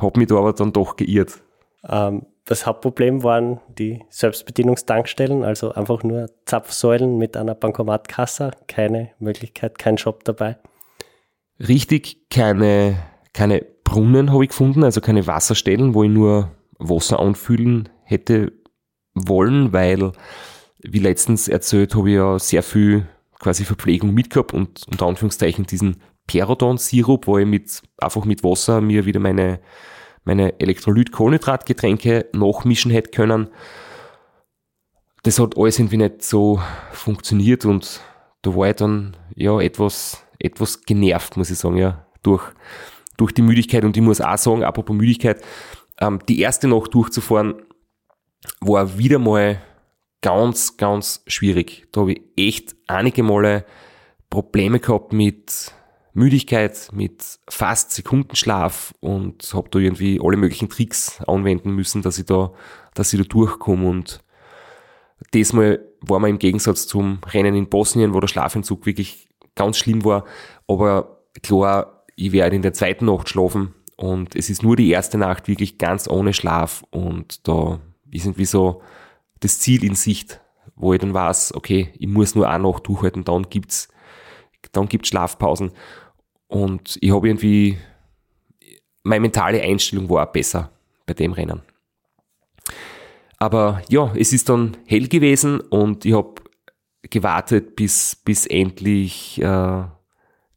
[0.00, 1.40] habe mich da aber dann doch geirrt.
[1.88, 9.78] Ähm, das Hauptproblem waren die Selbstbedienungstankstellen, also einfach nur Zapfsäulen mit einer Bankomatkasse, keine Möglichkeit,
[9.78, 10.58] kein Shop dabei.
[11.60, 12.96] Richtig, keine,
[13.32, 18.52] keine Brunnen habe ich gefunden, also keine Wasserstellen, wo ich nur Wasser anfüllen hätte
[19.14, 20.10] wollen, weil,
[20.80, 23.06] wie letztens erzählt, habe ich ja sehr viel
[23.38, 29.06] quasi Verpflegung mitgehabt und unter Anführungszeichen diesen Perodon-Sirup, wo ich mit, einfach mit Wasser mir
[29.06, 29.60] wieder meine,
[30.24, 33.48] meine Elektrolyt-Kohlenhydratgetränke nachmischen hätte können.
[35.22, 36.60] Das hat alles irgendwie nicht so
[36.92, 38.00] funktioniert und
[38.42, 42.42] da war ich dann ja etwas, etwas genervt, muss ich sagen, ja, durch
[43.20, 43.84] durch die Müdigkeit.
[43.84, 45.44] Und ich muss auch sagen, apropos Müdigkeit,
[46.00, 47.62] ähm, die erste Nacht durchzufahren,
[48.60, 49.60] war wieder mal
[50.22, 51.86] ganz, ganz schwierig.
[51.92, 53.66] Da habe ich echt einige Male
[54.30, 55.72] Probleme gehabt mit
[56.12, 62.26] Müdigkeit, mit fast Sekundenschlaf und habe da irgendwie alle möglichen Tricks anwenden müssen, dass ich
[62.26, 62.52] da,
[62.94, 63.88] dass ich da durchkomme.
[63.88, 64.20] Und
[65.34, 70.04] diesmal war man im Gegensatz zum Rennen in Bosnien, wo der Schlafentzug wirklich ganz schlimm
[70.04, 70.24] war.
[70.66, 75.18] Aber klar, ich werde in der zweiten Nacht schlafen und es ist nur die erste
[75.18, 77.80] Nacht wirklich ganz ohne Schlaf und da
[78.10, 78.82] ist irgendwie so
[79.40, 80.40] das Ziel in Sicht,
[80.76, 83.88] wo ich dann weiß, okay, ich muss nur eine Nacht durchhalten, dann gibt's,
[84.72, 85.72] dann gibt's Schlafpausen
[86.48, 87.78] und ich habe irgendwie,
[89.02, 90.70] meine mentale Einstellung war auch besser
[91.06, 91.62] bei dem Rennen.
[93.38, 96.34] Aber ja, es ist dann hell gewesen und ich habe
[97.02, 99.84] gewartet, bis, bis endlich äh,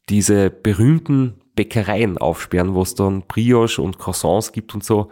[0.08, 5.08] diese berühmten Bäckereien aufsperren, wo es dann Brioche und Croissants gibt und so.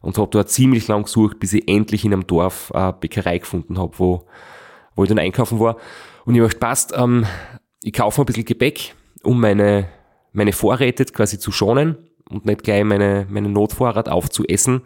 [0.00, 3.78] Und habe dort ziemlich lang gesucht, bis ich endlich in einem Dorf eine Bäckerei gefunden
[3.78, 4.26] habe, wo,
[4.96, 5.76] wo ich dann einkaufen war.
[6.24, 7.24] Und ich habe passt, ähm,
[7.82, 9.88] ich kaufe ein bisschen Gebäck, um meine,
[10.32, 11.96] meine Vorräte quasi zu schonen
[12.28, 14.82] und nicht gleich meine, meine Notvorrat aufzuessen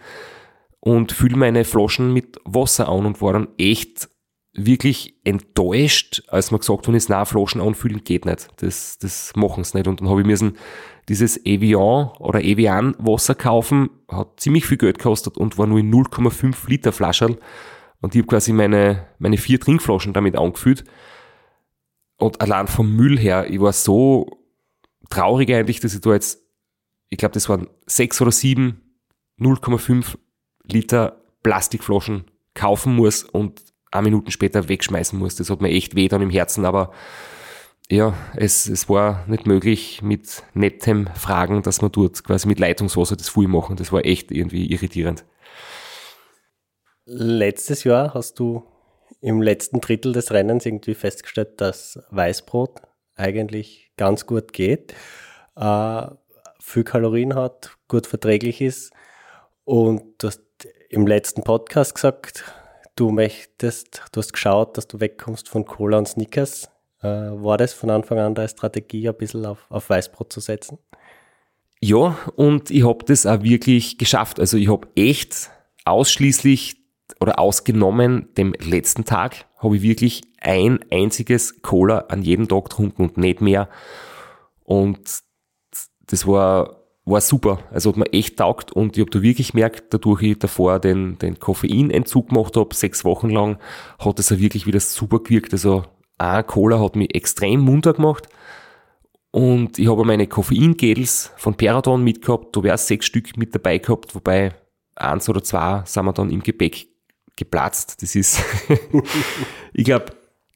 [0.80, 4.08] und fülle meine Flaschen mit Wasser an und war dann echt
[4.58, 8.48] wirklich enttäuscht, als man gesagt hat, es na Flaschen anfüllen geht nicht.
[8.56, 9.86] Das, das machen sie nicht.
[9.86, 10.56] Und dann habe ich müssen
[11.08, 15.92] dieses Evian oder Evian Wasser kaufen, hat ziemlich viel Geld gekostet und war nur in
[15.92, 17.36] 0,5 Liter Flaschen.
[18.00, 20.84] Und ich habe quasi meine, meine vier Trinkflaschen damit angefüllt.
[22.18, 24.26] Und allein vom Müll her, ich war so
[25.10, 26.40] traurig eigentlich, dass ich da jetzt,
[27.10, 28.80] ich glaube, das waren sechs oder sieben
[29.38, 30.16] 0,5
[30.64, 33.62] Liter Plastikflaschen kaufen muss und
[33.92, 35.36] ein Minuten später wegschmeißen muss.
[35.36, 36.92] Das hat mir echt weh dann im Herzen, aber
[37.88, 43.16] ja, es, es war nicht möglich mit nettem Fragen, dass man dort quasi mit Leitungswasser
[43.16, 43.76] das Fuhl machen.
[43.76, 45.24] Das war echt irgendwie irritierend.
[47.04, 48.64] Letztes Jahr hast du
[49.26, 52.80] im letzten Drittel des Rennens irgendwie festgestellt, dass Weißbrot
[53.16, 54.94] eigentlich ganz gut geht,
[55.56, 56.06] äh,
[56.60, 58.92] viel Kalorien hat, gut verträglich ist.
[59.64, 60.42] Und du hast
[60.90, 62.44] im letzten Podcast gesagt,
[62.94, 66.70] du möchtest, du hast geschaut, dass du wegkommst von Cola und Snickers.
[67.02, 70.78] Äh, war das von Anfang an deine Strategie, ein bisschen auf, auf Weißbrot zu setzen?
[71.80, 74.38] Ja, und ich habe das auch wirklich geschafft.
[74.38, 75.50] Also ich habe echt
[75.84, 76.85] ausschließlich
[77.20, 83.02] oder ausgenommen dem letzten Tag habe ich wirklich ein einziges Cola an jedem Tag getrunken
[83.02, 83.68] und nicht mehr.
[84.64, 84.98] Und
[86.06, 87.60] das war, war super.
[87.72, 91.18] Also hat mir echt taugt und ich habe da wirklich gemerkt, dadurch ich davor den,
[91.18, 93.58] den Koffeinentzug gemacht habe, sechs Wochen lang,
[93.98, 95.52] hat es auch wirklich wieder super gewirkt.
[95.52, 95.84] Also
[96.18, 98.28] ein Cola hat mich extrem munter gemacht.
[99.30, 104.14] Und ich habe meine Koffeingels von Peradon mitgehabt, da wäre sechs Stück mit dabei gehabt,
[104.14, 104.54] wobei
[104.94, 106.88] eins oder zwei sind wir dann im Gepäck
[107.36, 108.02] geplatzt.
[108.02, 108.42] Das ist,
[109.72, 110.06] ich glaube,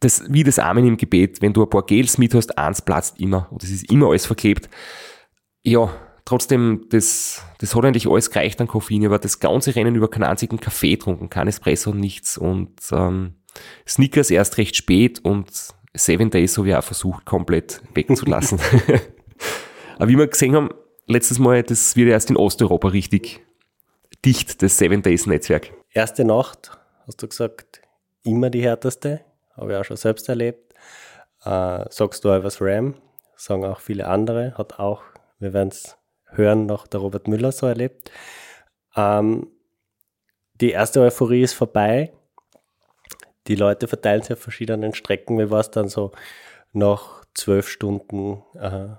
[0.00, 3.20] das, wie das Amen im Gebet, wenn du ein paar Gels mit hast, eins platzt
[3.20, 4.68] immer und es ist immer alles verklebt.
[5.62, 5.90] Ja,
[6.24, 10.24] trotzdem, das, das hat eigentlich alles gereicht an Koffein, aber das ganze Rennen über keinen
[10.24, 13.34] einzigen Kaffee getrunken, kein Espresso und nichts und ähm,
[13.86, 15.50] Snickers erst recht spät und
[15.92, 18.60] Seven Days habe ich auch versucht, komplett wegzulassen.
[19.98, 20.70] aber wie wir gesehen haben,
[21.06, 23.44] letztes Mal, das wird erst in Osteuropa richtig
[24.24, 25.72] dicht, das Seven Days Netzwerk.
[25.92, 26.70] Erste Nacht,
[27.06, 27.82] hast du gesagt,
[28.22, 29.22] immer die härteste,
[29.56, 30.72] habe ich auch schon selbst erlebt.
[31.44, 32.94] Äh, sagst du auch Ram,
[33.34, 35.02] sagen auch viele andere, hat auch,
[35.40, 38.12] wir werden es hören, noch der Robert Müller so erlebt.
[38.94, 39.48] Ähm,
[40.60, 42.12] die erste Euphorie ist vorbei.
[43.48, 45.38] Die Leute verteilen sich auf verschiedenen Strecken.
[45.40, 46.12] Wie war es dann so
[46.72, 48.90] nach zwölf Stunden äh,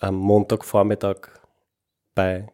[0.00, 1.28] am Montagvormittag
[2.14, 2.46] bei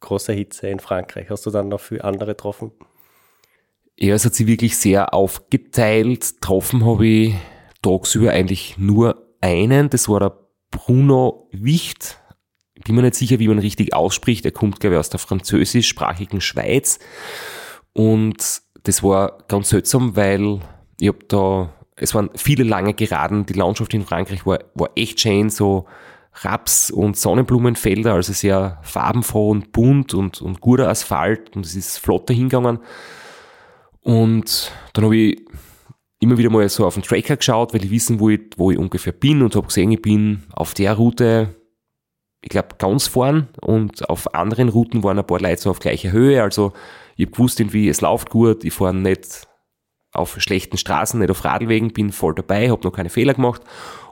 [0.00, 1.30] großer Hitze in Frankreich?
[1.30, 2.72] Hast du dann noch viele andere getroffen?
[3.98, 6.34] Ja, es hat sich wirklich sehr aufgeteilt.
[6.34, 7.34] Getroffen habe ich
[7.82, 9.88] tagsüber eigentlich nur einen.
[9.88, 10.38] Das war der
[10.70, 12.20] Bruno Wicht.
[12.74, 14.44] Ich bin mir nicht sicher, wie man richtig ausspricht.
[14.44, 16.98] Er kommt, glaube ich, aus der französischsprachigen Schweiz.
[17.94, 20.60] Und das war ganz seltsam, weil
[21.00, 23.46] ich habe da, es waren viele lange Geraden.
[23.46, 25.86] Die Landschaft in Frankreich war, war echt schön, so
[26.42, 31.56] Raps- und Sonnenblumenfelder, also sehr farbenfroh und bunt und, und guter Asphalt.
[31.56, 32.78] Und es ist flotter hingegangen.
[34.02, 35.42] Und dann habe ich
[36.20, 39.12] immer wieder mal so auf den Tracker geschaut, weil ich wissen wollte, wo ich ungefähr
[39.12, 41.54] bin und habe gesehen, ich bin auf der Route,
[42.42, 43.48] ich glaube, ganz vorn.
[43.60, 46.42] Und auf anderen Routen waren ein paar Leute so auf gleicher Höhe.
[46.42, 46.72] Also
[47.16, 49.46] ich habe gewusst, irgendwie, es läuft gut, ich fahre nicht
[50.12, 53.62] auf schlechten Straßen, nicht auf Radwegen, bin voll dabei, habe noch keine Fehler gemacht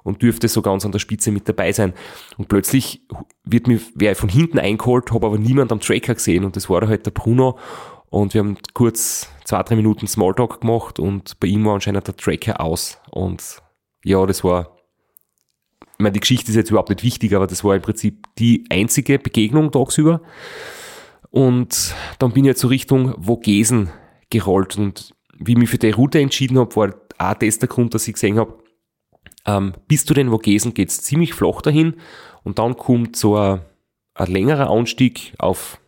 [0.05, 1.93] und dürfte so ganz an der Spitze mit dabei sein.
[2.39, 3.03] Und plötzlich
[3.43, 6.87] wird mir wer von hinten eingeholt, habe aber niemand am Tracker gesehen und das war
[6.87, 7.59] halt der Bruno
[8.11, 12.17] und wir haben kurz zwei, drei Minuten Smalltalk gemacht und bei ihm war anscheinend der
[12.17, 13.01] Tracker aus.
[13.11, 13.61] Und
[14.05, 14.77] ja, das war,
[15.81, 18.67] ich meine, die Geschichte ist jetzt überhaupt nicht wichtig, aber das war im Prinzip die
[18.71, 20.21] einzige Begegnung tagsüber.
[21.31, 23.91] Und dann bin ich jetzt so Richtung Vogesen
[24.31, 27.95] gerollt und wie ich mich für die Route entschieden habe, war auch das der Grund,
[27.95, 28.57] dass ich gesehen habe,
[29.47, 31.95] ähm, bis zu den Vogesen geht's ziemlich flach dahin
[32.43, 33.61] und dann kommt so ein,
[34.15, 35.81] ein längerer Anstieg auf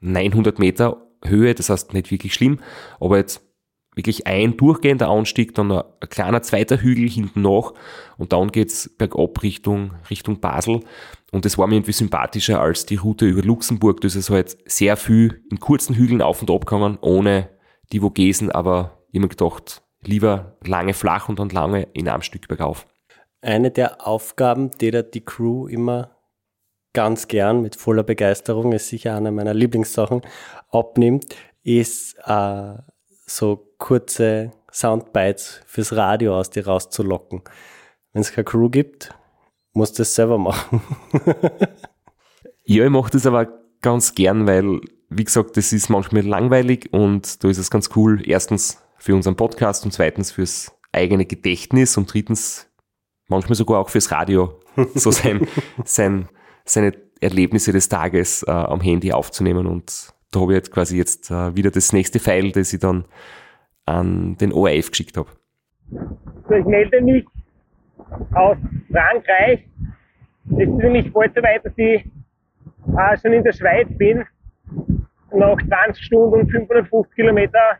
[0.00, 2.60] 900 Meter Höhe, das heißt nicht wirklich schlimm,
[2.98, 3.42] aber jetzt
[3.94, 7.72] wirklich ein durchgehender Anstieg, dann ein, ein kleiner zweiter Hügel hinten nach
[8.16, 10.80] und dann geht's bergab Richtung, Richtung Basel.
[11.32, 14.00] Und das war mir irgendwie sympathischer als die Route über Luxemburg.
[14.00, 17.50] Das ist halt sehr viel in kurzen Hügeln auf und ab gegangen, ohne
[17.92, 22.86] die Vogesen, aber immer gedacht, lieber lange flach und dann lange in einem Stück bergauf.
[23.42, 26.16] Eine der Aufgaben, die da die Crew immer
[26.92, 30.22] ganz gern mit voller Begeisterung, ist sicher eine meiner Lieblingssachen,
[30.70, 32.74] abnimmt, ist äh,
[33.26, 37.42] so kurze Soundbites fürs Radio aus dir rauszulocken.
[38.12, 39.14] Wenn es keine Crew gibt,
[39.72, 40.82] musst du es selber machen.
[42.64, 43.46] ja, ich mache das aber
[43.80, 48.22] ganz gern, weil, wie gesagt, das ist manchmal langweilig und da ist es ganz cool.
[48.28, 52.69] Erstens für unseren Podcast und zweitens fürs eigene Gedächtnis und drittens
[53.30, 54.60] manchmal sogar auch fürs Radio
[54.94, 55.46] so sein,
[55.84, 56.28] sein
[56.64, 59.66] seine Erlebnisse des Tages äh, am Handy aufzunehmen.
[59.66, 63.04] Und da habe ich jetzt quasi jetzt äh, wieder das nächste File, das ich dann
[63.86, 65.28] an den ORF geschickt habe.
[66.48, 67.26] So, ich melde mich
[68.32, 68.56] aus
[68.90, 69.66] Frankreich.
[70.52, 74.24] Es ist nämlich bald so weit, dass ich äh, schon in der Schweiz bin.
[75.32, 77.78] Nach 20 Stunden und 550 Kilometer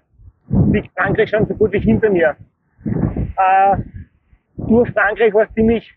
[0.72, 2.36] liegt Frankreich schon so gut wie hinter mir.
[2.84, 3.76] Äh,
[4.70, 5.92] durch Frankreich war ziemlich,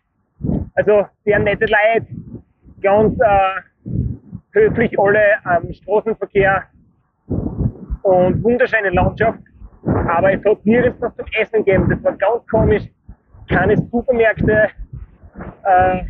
[0.75, 2.07] also sehr nette Leute,
[2.81, 3.89] ganz äh,
[4.51, 6.63] höflich alle am Straßenverkehr
[7.27, 9.39] und wunderschöne Landschaft.
[9.85, 11.89] Aber es hat nirgends was zum Essen gegeben.
[11.89, 12.83] Das war ganz komisch.
[13.49, 14.69] Keine Supermärkte,
[15.63, 16.03] Äh,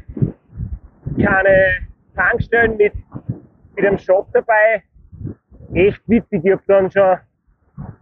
[1.24, 2.94] keine Tankstellen mit,
[3.76, 4.84] mit einem Shop dabei.
[5.74, 6.44] Echt witzig.
[6.44, 7.18] Ich habe dann schon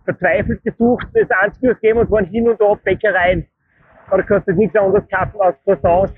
[0.05, 1.07] verzweifelt gesucht.
[1.14, 3.45] Das Einzige, was gegeben hat, waren hin und da Bäckereien.
[4.12, 6.14] Aber kannst jetzt nichts anderes kaufen als Croissants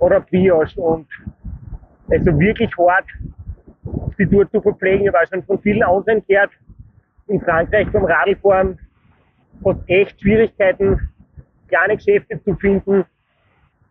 [0.00, 0.80] oder Brioche.
[0.80, 1.08] Und
[2.10, 3.06] also wirklich hart,
[4.18, 5.06] die Tour zu verpflegen.
[5.06, 6.50] Ich war schon von vielen anderen gehört.
[7.28, 8.80] In Frankreich beim Radlfahren
[9.64, 11.08] hat echt Schwierigkeiten,
[11.68, 13.04] kleine Geschäfte zu finden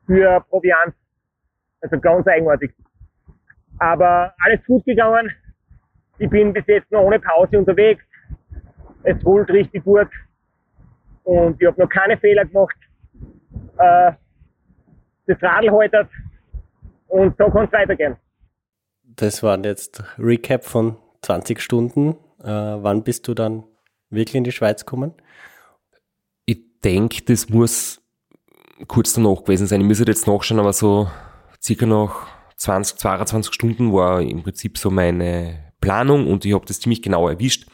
[0.05, 0.93] für Proviant.
[1.79, 2.73] Also ganz eigenartig.
[3.79, 5.31] Aber alles gut gegangen.
[6.17, 8.03] Ich bin bis jetzt noch ohne Pause unterwegs.
[9.03, 10.09] Es holt richtig gut.
[11.23, 12.75] Und ich habe noch keine Fehler gemacht.
[13.78, 14.11] Äh,
[15.28, 16.07] das Radl haltet.
[17.07, 18.15] Und so kann es weitergehen.
[19.03, 22.17] Das waren jetzt Recap von 20 Stunden.
[22.43, 23.63] Äh, wann bist du dann
[24.09, 25.13] wirklich in die Schweiz gekommen?
[26.45, 28.01] Ich denke, das muss
[28.88, 29.82] kurz danach gewesen sein.
[29.82, 31.09] Ich müsste jetzt nachschauen, aber so
[31.61, 36.80] circa nach 20, 22 Stunden war im Prinzip so meine Planung und ich habe das
[36.80, 37.67] ziemlich genau erwischt.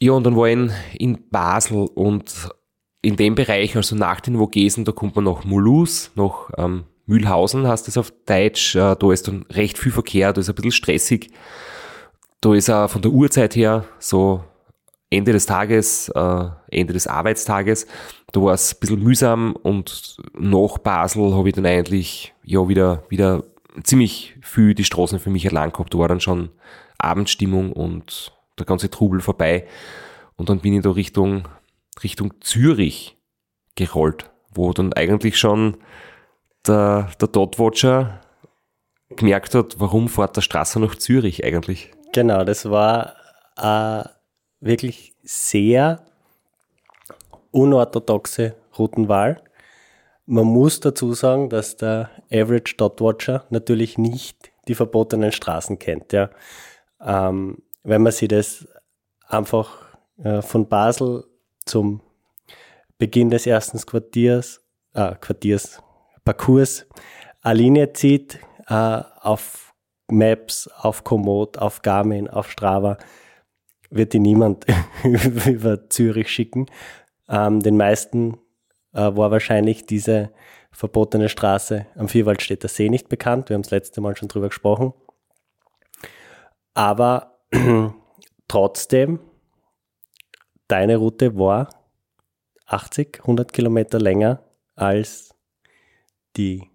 [0.00, 2.50] Ja, und dann war ich in, in Basel und
[3.02, 7.66] in dem Bereich, also nach den Vogesen, da kommt man nach Mulhouse, nach ähm, Mühlhausen
[7.66, 8.76] heißt das auf Deutsch.
[8.76, 11.30] Äh, da ist dann recht viel Verkehr, da ist ein bisschen stressig.
[12.40, 14.44] Da ist auch von der Uhrzeit her so
[15.10, 17.86] Ende des Tages, äh, Ende des Arbeitstages.
[18.32, 23.02] Da war es ein bisschen mühsam und nach Basel habe ich dann eigentlich ja wieder,
[23.08, 23.42] wieder
[23.82, 25.92] ziemlich viel die Straßen für mich allein gehabt.
[25.92, 26.50] Da war dann schon
[26.98, 29.66] Abendstimmung und der ganze Trubel vorbei.
[30.36, 31.48] Und dann bin ich da Richtung,
[32.02, 33.16] Richtung Zürich
[33.74, 35.76] gerollt, wo dann eigentlich schon
[36.66, 38.20] der, der Dotwatcher
[39.10, 41.90] gemerkt hat, warum fährt der Straße nach Zürich eigentlich.
[42.12, 43.16] Genau, das war
[43.56, 44.08] äh,
[44.60, 46.04] wirklich sehr
[47.50, 49.42] unorthodoxe Routenwahl.
[50.26, 56.12] Man muss dazu sagen, dass der Average Dotwatcher natürlich nicht die verbotenen Straßen kennt.
[56.12, 56.30] Ja.
[57.04, 58.68] Ähm, wenn man sich das
[59.26, 59.70] einfach
[60.22, 61.24] äh, von Basel
[61.70, 62.00] zum
[62.98, 64.60] Beginn des ersten Quartiers,
[64.92, 65.80] äh, Quartiers,
[66.24, 66.86] Parcours
[67.42, 69.72] eine Linie zieht, äh, auf
[70.10, 72.98] Maps, auf Komoot, auf Garmin, auf Strava,
[73.88, 74.66] wird die niemand
[75.46, 76.66] über Zürich schicken.
[77.28, 78.34] Ähm, den meisten
[78.92, 80.32] äh, war wahrscheinlich diese
[80.72, 83.48] verbotene Straße am Vierwaldstätter See nicht bekannt.
[83.48, 84.92] Wir haben das letzte Mal schon drüber gesprochen.
[86.74, 87.38] Aber
[88.48, 89.20] trotzdem,
[90.70, 91.68] deine Route war
[92.66, 94.42] 80, 100 Kilometer länger
[94.76, 95.34] als
[96.36, 96.70] die,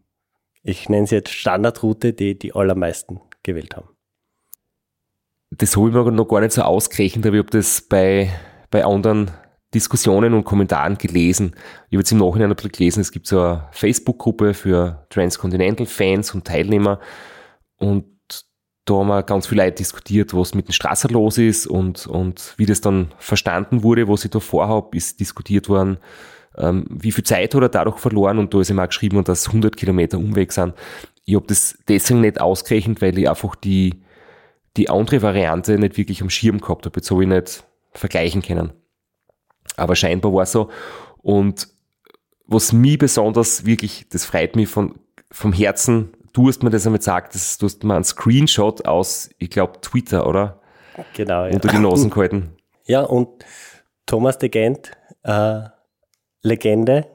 [0.64, 3.90] ich nenne sie jetzt Standardroute, die die allermeisten gewählt haben.
[5.52, 8.30] Das habe ich mir noch gar nicht so ausgerechnet, aber ich habe das bei,
[8.70, 9.32] bei anderen
[9.74, 11.56] Diskussionen und Kommentaren gelesen.
[11.90, 16.34] Ich habe jetzt im Nachhinein ein bisschen gelesen, es gibt so eine Facebook-Gruppe für Transcontinental-Fans
[16.34, 17.00] und Teilnehmer
[17.78, 18.15] und
[18.86, 22.54] da haben wir ganz viel Leute diskutiert, was mit den Straßen los ist und, und
[22.58, 25.98] wie das dann verstanden wurde, was ich da vorhabe, ist diskutiert worden,
[26.58, 29.48] ähm, wie viel Zeit hat er dadurch verloren und da ist ihm auch geschrieben, dass
[29.48, 30.76] 100 Kilometer Umweg sind.
[31.26, 34.02] Ich habe das deswegen nicht ausgerechnet, weil ich einfach die,
[34.78, 36.98] die andere Variante nicht wirklich am Schirm gehabt habe.
[36.98, 37.64] Jetzt habe ich nicht
[37.94, 38.72] vergleichen können.
[39.76, 40.70] Aber scheinbar war es so.
[41.18, 41.68] Und
[42.46, 45.00] was mich besonders wirklich, das freut mich von,
[45.32, 49.30] vom Herzen, du hast mir das einmal gesagt, das, du hast mir einen Screenshot aus,
[49.38, 50.62] ich glaube, Twitter, oder?
[51.14, 51.54] Genau, ja.
[51.54, 52.52] Unter die Nasen gehalten.
[52.88, 53.44] Ja, und
[54.06, 54.92] Thomas de Gent,
[55.24, 55.62] äh,
[56.44, 57.08] Legende,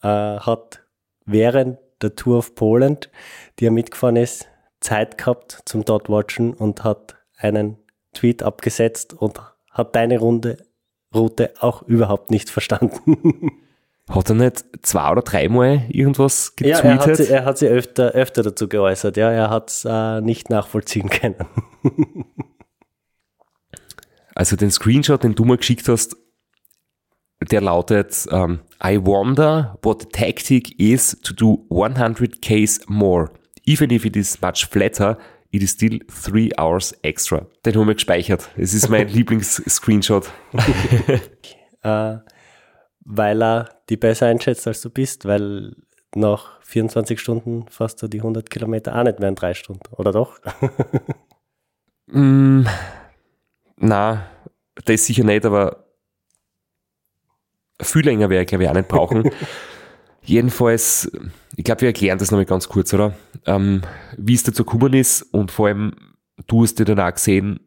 [0.00, 0.84] äh, hat
[1.24, 3.10] während der Tour of Poland,
[3.58, 4.46] die er mitgefahren ist,
[4.78, 7.76] Zeit gehabt zum dort watchen und hat einen
[8.12, 9.40] Tweet abgesetzt und
[9.72, 10.58] hat deine Runde,
[11.12, 13.50] Route auch überhaupt nicht verstanden.
[14.08, 16.84] Hat er nicht zwei oder dreimal irgendwas getweetet?
[16.84, 19.16] Ja, er hat, sie, er hat sich öfter, öfter dazu geäußert.
[19.16, 21.36] Ja, er hat es äh, nicht nachvollziehen können.
[24.34, 26.16] also den Screenshot, den du mir geschickt hast,
[27.50, 33.30] der lautet, um, ähm, I wonder what the tactic is to do 100 Ks more.
[33.66, 35.18] Even if it is much flatter,
[35.50, 37.46] it is still three hours extra.
[37.64, 38.50] Den haben wir gespeichert.
[38.56, 40.30] Es ist mein Lieblings-Screenshot.
[41.82, 42.16] äh,
[43.06, 45.76] weil er die besser einschätzt, als du bist, weil
[46.14, 50.10] nach 24 Stunden fast du die 100 Kilometer auch nicht mehr in drei Stunden, oder
[50.10, 50.40] doch?
[52.06, 52.64] mm,
[53.76, 54.26] na,
[54.84, 55.86] das sicher nicht, aber
[57.80, 59.30] viel länger werde ich, glaube ich, auch nicht brauchen.
[60.22, 61.10] Jedenfalls,
[61.54, 63.14] ich glaube, wir erklären das nochmal ganz kurz, oder?
[63.44, 63.82] Ähm,
[64.16, 65.94] wie es dazu gekommen ist und vor allem,
[66.48, 67.60] du hast dir dann auch gesehen,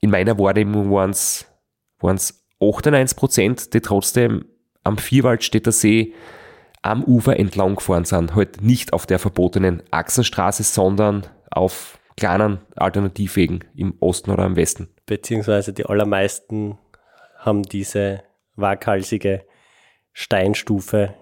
[0.00, 4.46] in meiner Wahrnehmung waren es 98 Prozent, die trotzdem
[4.82, 6.14] am Vierwaldstätter See
[6.82, 8.34] am Ufer entlang gefahren sind.
[8.34, 14.88] Halt nicht auf der verbotenen Achsenstraße, sondern auf kleinen Alternativwegen im Osten oder im Westen.
[15.06, 16.78] Beziehungsweise die allermeisten
[17.38, 18.22] haben diese
[18.56, 19.44] waghalsige
[20.12, 21.14] Steinstufe,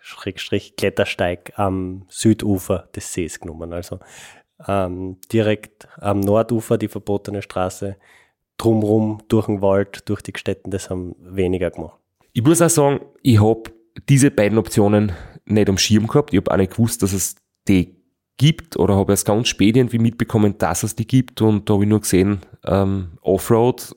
[0.00, 3.72] Schrägstrich Klettersteig am Südufer des Sees genommen.
[3.72, 3.98] Also
[4.66, 7.96] ähm, direkt am Nordufer die verbotene Straße,
[8.56, 11.98] drumrum durch den Wald, durch die Städten, das haben weniger gemacht.
[12.32, 13.70] Ich muss auch sagen, ich habe
[14.08, 15.12] diese beiden Optionen
[15.46, 16.32] nicht am Schirm gehabt.
[16.32, 17.36] Ich habe auch nicht gewusst, dass es
[17.68, 17.96] die
[18.36, 21.84] gibt oder habe erst ganz spät irgendwie mitbekommen, dass es die gibt und da habe
[21.84, 23.96] ich nur gesehen, ähm, Offroad,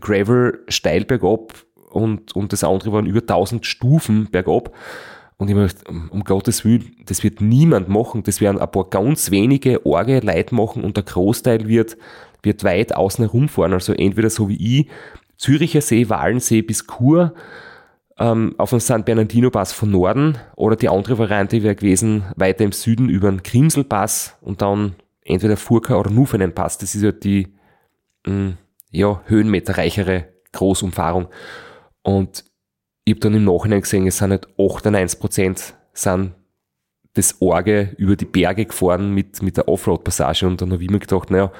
[0.00, 1.54] Gravel, steil bergab
[1.90, 4.72] und, und das andere waren über 1000 Stufen bergab.
[5.38, 8.24] Und ich möchte, um Gottes Willen, das wird niemand machen.
[8.24, 11.96] Das werden ein paar ganz wenige Orge Leute machen und der Großteil wird,
[12.42, 13.72] wird weit außen herumfahren.
[13.72, 14.88] Also entweder so wie ich,
[15.36, 17.34] Züricher See, Walensee bis Chur,
[18.18, 22.64] ähm, auf dem San Bernardino Pass von Norden oder die andere Variante wäre gewesen, weiter
[22.64, 26.78] im Süden über den Grimselpass und dann entweder Furka oder Nufenen Pass.
[26.78, 27.54] Das ist ja die
[28.26, 28.58] mh, mm,
[28.90, 31.28] ja, höhenmeterreichere Großumfahrung.
[32.02, 32.44] Und
[33.04, 36.32] ich habe dann im Nachhinein gesehen, es sind nicht 98 Prozent sind
[37.14, 41.00] das Orge über die Berge gefahren mit, mit der Offroad-Passage und dann habe ich mir
[41.00, 41.50] gedacht, naja,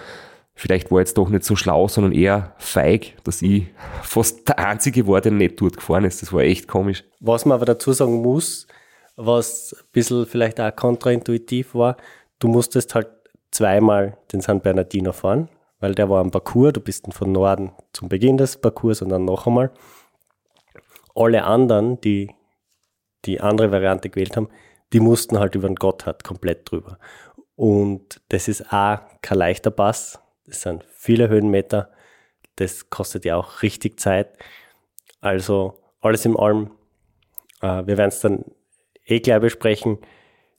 [0.59, 3.69] vielleicht war jetzt doch nicht so schlau, sondern eher feig, dass ich
[4.03, 6.21] fast der Einzige war, der nicht dort gefahren ist.
[6.21, 7.05] Das war echt komisch.
[7.21, 8.67] Was man aber dazu sagen muss,
[9.15, 11.97] was ein bisschen vielleicht auch kontraintuitiv war,
[12.41, 13.07] du musstest halt
[13.53, 15.49] zweimal den San Bernardino fahren,
[15.79, 19.25] weil der war am Parcours, du bist von Norden zum Beginn des Parcours und dann
[19.25, 19.71] noch einmal.
[21.15, 22.31] Alle anderen, die
[23.27, 24.49] die andere Variante gewählt haben,
[24.93, 26.99] die mussten halt über den Gotthard komplett drüber.
[27.55, 31.91] Und das ist auch kein leichter Pass, das sind viele Höhenmeter.
[32.57, 34.37] Das kostet ja auch richtig Zeit.
[35.21, 36.71] Also alles im allem,
[37.61, 38.45] äh, wir werden es dann
[39.05, 39.99] eh gleich besprechen.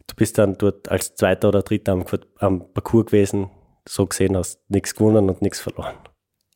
[0.08, 2.06] Du bist dann dort als Zweiter oder Dritter am,
[2.38, 3.50] am Parcours gewesen.
[3.88, 5.96] So gesehen hast nichts gewonnen und nichts verloren.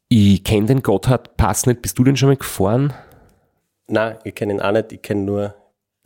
[0.09, 1.81] Ich kenne den Gotthard-Pass nicht.
[1.81, 2.93] Bist du den schon mal gefahren?
[3.87, 4.91] Nein, ich kenne ihn auch nicht.
[4.91, 5.55] Ich kenne nur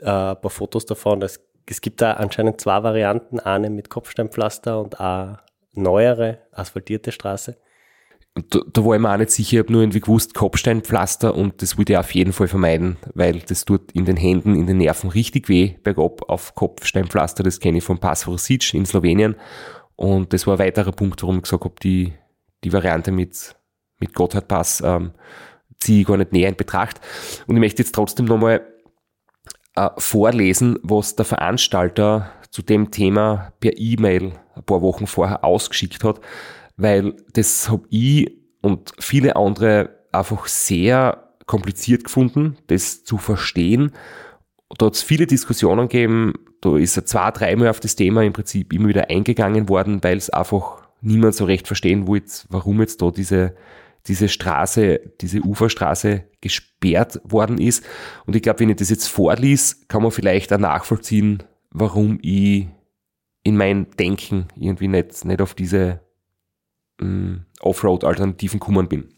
[0.02, 1.22] äh, ein paar Fotos davon.
[1.22, 3.40] Es, es gibt da anscheinend zwei Varianten.
[3.40, 5.40] Eine mit Kopfsteinpflaster und eine
[5.78, 7.58] neuere asphaltierte Straße.
[8.50, 11.62] Da, da war ich mir auch nicht sicher, ich habe nur irgendwie gewusst, Kopfsteinpflaster und
[11.62, 14.78] das würde ich auf jeden Fall vermeiden, weil das tut in den Händen, in den
[14.78, 19.36] Nerven richtig weh, bergab auf Kopfsteinpflaster, das kenne ich von Pasvorsic in Slowenien
[19.96, 22.14] und das war ein weiterer Punkt, warum ich gesagt habe, die,
[22.64, 23.56] die Variante mit,
[24.00, 25.14] mit Gotthardpass ähm,
[25.80, 27.02] ziehe ich gar nicht näher in Betracht.
[27.48, 28.62] Und ich möchte jetzt trotzdem nochmal
[29.76, 36.04] äh, vorlesen, was der Veranstalter zu dem Thema per E-Mail ein paar Wochen vorher ausgeschickt
[36.04, 36.20] hat,
[36.76, 38.32] weil das habe ich
[38.62, 43.92] und viele andere einfach sehr kompliziert gefunden, das zu verstehen.
[44.78, 48.34] Da hat es viele Diskussionen gegeben, da ist er zwei, dreimal auf das Thema im
[48.34, 53.02] Prinzip immer wieder eingegangen worden, weil es einfach niemand so recht verstehen wollte, warum jetzt
[53.02, 53.56] da diese,
[54.08, 57.86] diese Straße, diese Uferstraße gesperrt worden ist.
[58.26, 61.44] Und ich glaube, wenn ich das jetzt vorlies, kann man vielleicht auch nachvollziehen,
[61.80, 62.68] warum ich
[63.44, 66.02] in mein Denken irgendwie nicht, nicht auf diese
[67.00, 69.10] ähm, Offroad-Alternativen gekommen bin.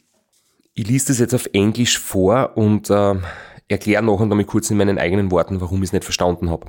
[0.74, 3.16] Ich lese das jetzt auf Englisch vor und äh,
[3.68, 6.68] erkläre noch damit kurz in meinen eigenen Worten, warum ich es nicht verstanden habe.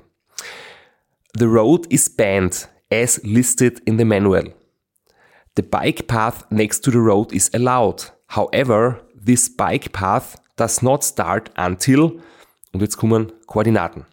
[1.38, 4.52] The road is banned as listed in the manual.
[5.56, 8.12] The bike path next to the road is allowed.
[8.28, 12.20] However, this bike path does not start until,
[12.72, 14.06] und jetzt kommen Koordinaten.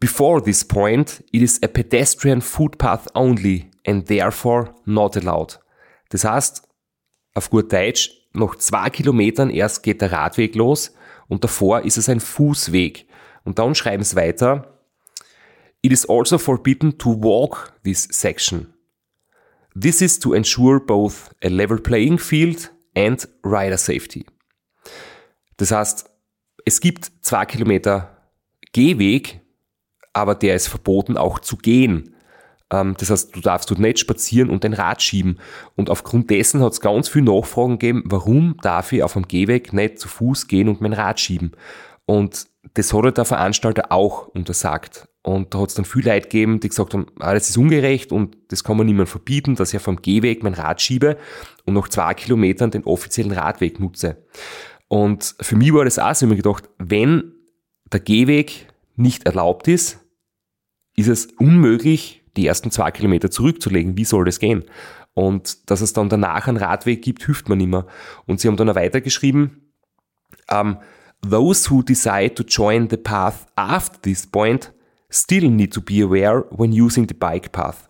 [0.00, 5.60] Before this point, it is a pedestrian footpath only and therefore not allowed.
[6.08, 6.62] Das heißt,
[7.34, 10.94] auf gut Deutsch, noch zwei Kilometern erst geht der Radweg los
[11.28, 13.06] und davor ist es ein Fußweg.
[13.44, 14.80] Und dann schreiben sie weiter,
[15.82, 18.72] It is also forbidden to walk this section.
[19.78, 24.26] This is to ensure both a level playing field and rider safety.
[25.56, 26.10] Das heißt,
[26.64, 28.16] es gibt zwei Kilometer
[28.72, 29.39] Gehweg,
[30.20, 32.14] aber der ist verboten auch zu gehen.
[32.72, 35.38] Ähm, das heißt, du darfst dort nicht spazieren und dein Rad schieben.
[35.76, 39.72] Und aufgrund dessen hat es ganz viele Nachfragen gegeben, warum darf ich auf dem Gehweg
[39.72, 41.52] nicht zu Fuß gehen und mein Rad schieben?
[42.06, 45.08] Und das hat halt der Veranstalter auch untersagt.
[45.22, 48.10] Und da hat es dann viele Leute gegeben, die gesagt haben, ah, das ist ungerecht
[48.10, 51.18] und das kann man niemand verbieten, dass ich vom Gehweg mein Rad schiebe
[51.66, 54.16] und nach zwei Kilometern den offiziellen Radweg nutze.
[54.88, 57.32] Und für mich war das auch so, ich mir gedacht, wenn
[57.92, 58.66] der Gehweg
[58.96, 59.99] nicht erlaubt ist,
[61.00, 63.96] ist es unmöglich, die ersten zwei Kilometer zurückzulegen.
[63.96, 64.64] Wie soll das gehen?
[65.14, 67.86] Und dass es dann danach einen Radweg gibt, hilft man immer.
[68.26, 69.72] Und sie haben dann auch weitergeschrieben,
[70.50, 70.76] um, ähm,
[71.22, 74.72] Those who decide to join the path after this point
[75.10, 77.88] still need to be aware when using the bike path.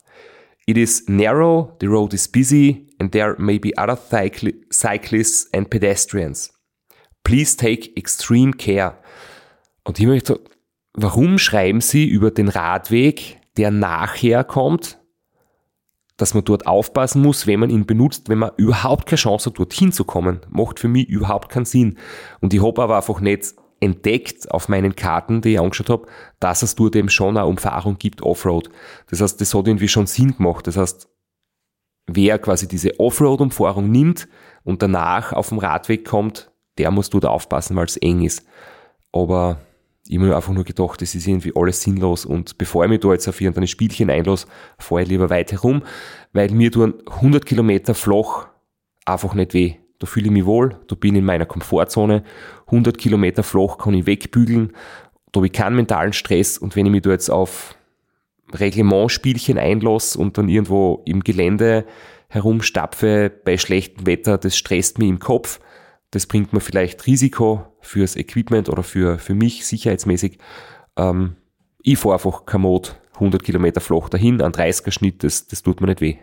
[0.66, 5.70] It is narrow, the road is busy, and there may be other cycli cyclists and
[5.70, 6.50] pedestrians.
[7.24, 8.96] Please take extreme care.
[9.84, 10.40] Und ich möchte,
[10.92, 14.98] warum schreiben Sie über den Radweg, der nachher kommt,
[16.16, 19.58] dass man dort aufpassen muss, wenn man ihn benutzt, wenn man überhaupt keine Chance hat,
[19.58, 20.40] dorthin zu kommen.
[20.50, 21.96] Macht für mich überhaupt keinen Sinn.
[22.40, 26.06] Und ich habe aber einfach nicht entdeckt auf meinen Karten, die ich angeschaut habe,
[26.38, 28.68] dass es dort eben schon eine Umfahrung gibt, Offroad.
[29.08, 30.66] Das heißt, das hat irgendwie schon Sinn gemacht.
[30.66, 31.08] Das heißt,
[32.06, 34.28] wer quasi diese Offroad-Umfahrung nimmt
[34.62, 38.44] und danach auf dem Radweg kommt, der muss dort aufpassen, weil es eng ist.
[39.12, 39.58] Aber
[40.10, 42.98] ich habe mir einfach nur gedacht, das ist irgendwie alles sinnlos und bevor ich mich
[42.98, 45.82] da jetzt auf irgendein Spielchen einlasse, fahre ich lieber weit herum,
[46.32, 48.48] weil mir tun 100 Kilometer flach
[49.06, 49.76] einfach nicht weh.
[50.00, 52.24] Da fühle ich mich wohl, da bin ich in meiner Komfortzone,
[52.66, 54.72] 100 Kilometer flach kann ich wegbügeln,
[55.30, 57.76] da habe ich keinen mentalen Stress und wenn ich mich da jetzt auf
[58.52, 61.84] Reglementspielchen einlasse und dann irgendwo im Gelände
[62.26, 65.60] herumstapfe bei schlechtem Wetter, das stresst mich im Kopf,
[66.10, 70.38] das bringt mir vielleicht Risiko fürs Equipment oder für, für mich sicherheitsmäßig.
[70.96, 71.36] Ähm,
[71.82, 75.88] ich fahre einfach Komoot 100 Kilometer flach dahin, an 30er Schnitt, das, das tut mir
[75.88, 76.16] nicht weh.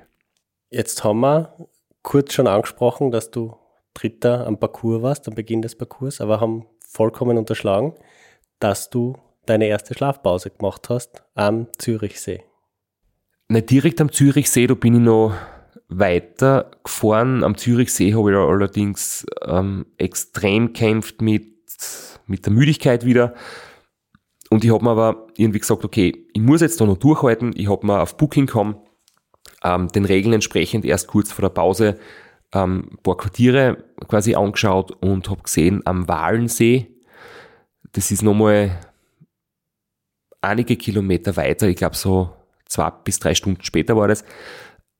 [0.70, 1.56] Jetzt haben wir
[2.02, 3.56] kurz schon angesprochen, dass du
[3.94, 7.94] Dritter am Parcours warst, am Beginn des Parcours, aber haben vollkommen unterschlagen,
[8.60, 12.44] dass du deine erste Schlafpause gemacht hast am Zürichsee.
[13.50, 15.34] Nicht direkt am Zürichsee, da bin ich noch
[15.90, 17.44] weiter gefahren.
[17.44, 21.48] Am Zürichsee habe ich allerdings ähm, extrem kämpft mit,
[22.26, 23.34] mit der Müdigkeit wieder.
[24.50, 27.54] Und ich habe mir aber irgendwie gesagt, okay, ich muss jetzt da noch durchhalten.
[27.56, 28.76] Ich habe mir auf Booking.com
[29.64, 31.98] ähm, den Regeln entsprechend erst kurz vor der Pause
[32.54, 36.88] ähm, ein paar Quartiere quasi angeschaut und habe gesehen am Walensee,
[37.94, 38.80] das ist nochmal
[40.42, 42.34] einige Kilometer weiter, ich glaube so
[42.66, 44.24] zwei bis drei Stunden später war das,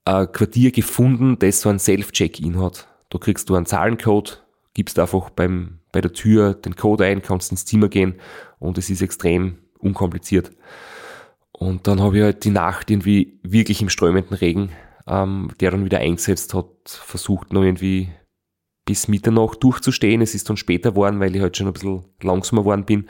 [0.08, 2.88] ein Quartier gefunden, das so ein Self-Check-In hat.
[3.10, 4.44] Da kriegst du einen Zahlencode,
[4.74, 8.16] gibst einfach beim, bei der Tür den Code ein, kannst ins Zimmer gehen
[8.60, 10.52] und es ist extrem unkompliziert.
[11.52, 14.70] Und dann habe ich halt die Nacht irgendwie wirklich im strömenden Regen,
[15.08, 18.10] ähm, der dann wieder eingesetzt hat, versucht noch irgendwie
[18.86, 20.22] bis Mitternacht durchzustehen.
[20.22, 23.08] Es ist dann später geworden, weil ich halt schon ein bisschen langsamer geworden bin.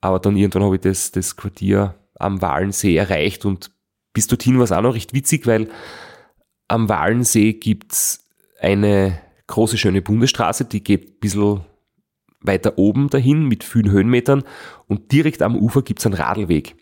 [0.00, 3.70] Aber dann irgendwann habe ich das, das Quartier am Walensee erreicht und
[4.12, 5.68] bis dorthin war es auch noch recht witzig, weil
[6.68, 8.24] am Walensee gibt's
[8.60, 11.60] eine große, schöne Bundesstraße, die geht ein bisschen
[12.40, 14.44] weiter oben dahin mit vielen Höhenmetern
[14.86, 16.76] und direkt am Ufer gibt's einen Radlweg,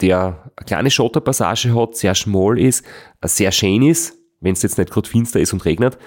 [0.00, 2.84] der eine kleine Schotterpassage hat, sehr schmal ist,
[3.24, 5.98] sehr schön ist, wenn es jetzt nicht gerade finster ist und regnet.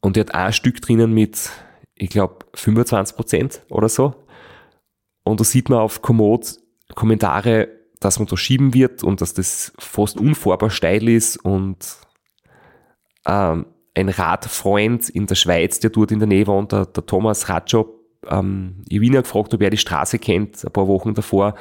[0.00, 1.50] Und der hat ein Stück drinnen mit,
[1.94, 4.14] ich glaube, 25 Prozent oder so.
[5.24, 6.58] Und da sieht man auf Komoot
[6.94, 7.68] Kommentare,
[8.00, 11.98] dass man da schieben wird und dass das fast unfahrbar steil ist und
[13.30, 17.48] ähm, ein Radfreund in der Schweiz, der dort in der Nähe wohnt, der, der Thomas
[17.48, 17.88] Radjob,
[18.28, 21.54] ähm, ich ja gefragt, ob er die Straße kennt, ein paar Wochen davor.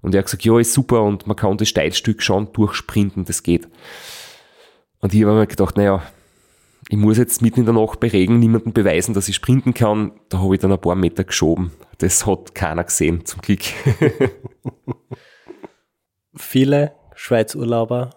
[0.00, 3.42] Und er hat gesagt, ja, ist super und man kann das Steilstück schon durchsprinten, das
[3.42, 3.68] geht.
[5.00, 6.02] Und ich habe mir gedacht, naja,
[6.88, 10.12] ich muss jetzt mitten in der Nacht bei Regen niemandem beweisen, dass ich sprinten kann.
[10.28, 11.70] Da habe ich dann ein paar Meter geschoben.
[11.98, 13.60] Das hat keiner gesehen, zum Glück.
[16.34, 18.10] Viele Schweizurlauber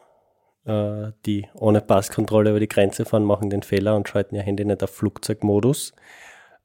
[0.68, 4.82] die ohne Passkontrolle über die Grenze fahren, machen den Fehler und schalten ihr Handy nicht
[4.82, 5.93] auf Flugzeugmodus.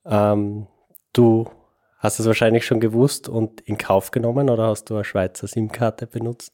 [0.07, 0.67] Ähm,
[1.13, 1.51] du
[1.99, 6.07] hast es wahrscheinlich schon gewusst und in Kauf genommen oder hast du eine Schweizer SIM-Karte
[6.07, 6.53] benutzt?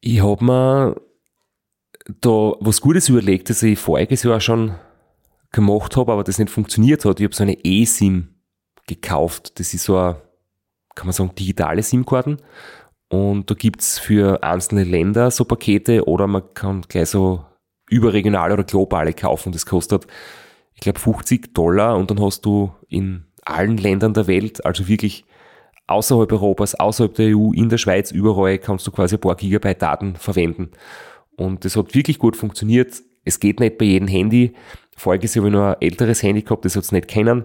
[0.00, 1.00] Ich habe mir
[2.20, 4.74] da was Gutes überlegt, das ich voriges Jahr schon
[5.52, 7.18] gemacht habe, aber das nicht funktioniert hat.
[7.18, 8.34] Ich habe so eine E-SIM
[8.86, 9.58] gekauft.
[9.58, 10.20] Das ist so eine,
[10.94, 12.36] kann man sagen, digitale SIM-Karten.
[13.08, 17.44] Und da gibt's für einzelne Länder so Pakete oder man kann gleich so
[17.88, 19.52] überregionale oder globale kaufen.
[19.52, 20.06] Das kostet,
[20.74, 25.24] ich glaube, 50 Dollar und dann hast du in allen Ländern der Welt, also wirklich
[25.86, 29.80] außerhalb Europas, außerhalb der EU, in der Schweiz, überall kannst du quasi ein paar Gigabyte
[29.80, 30.70] Daten verwenden.
[31.36, 33.02] Und das hat wirklich gut funktioniert.
[33.24, 34.54] Es geht nicht bei jedem Handy.
[34.96, 37.44] Voriges habe ich noch ein älteres Handy gehabt, das hat's nicht kennen.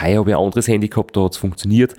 [0.00, 1.94] Heuer habe ich ein anderes Handy gehabt, da hat's funktioniert.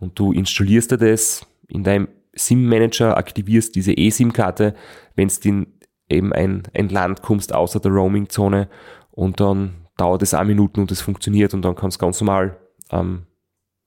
[0.00, 4.74] Und du installierst dir das, in deinem SIM-Manager aktivierst diese eSIM-Karte,
[5.14, 5.66] wenn du in
[6.08, 8.68] eben ein, ein Land kommst außer der Roaming-Zone
[9.12, 12.58] und dann dauert es eine Minuten und es funktioniert und dann kannst du ganz normal
[12.90, 13.26] ähm,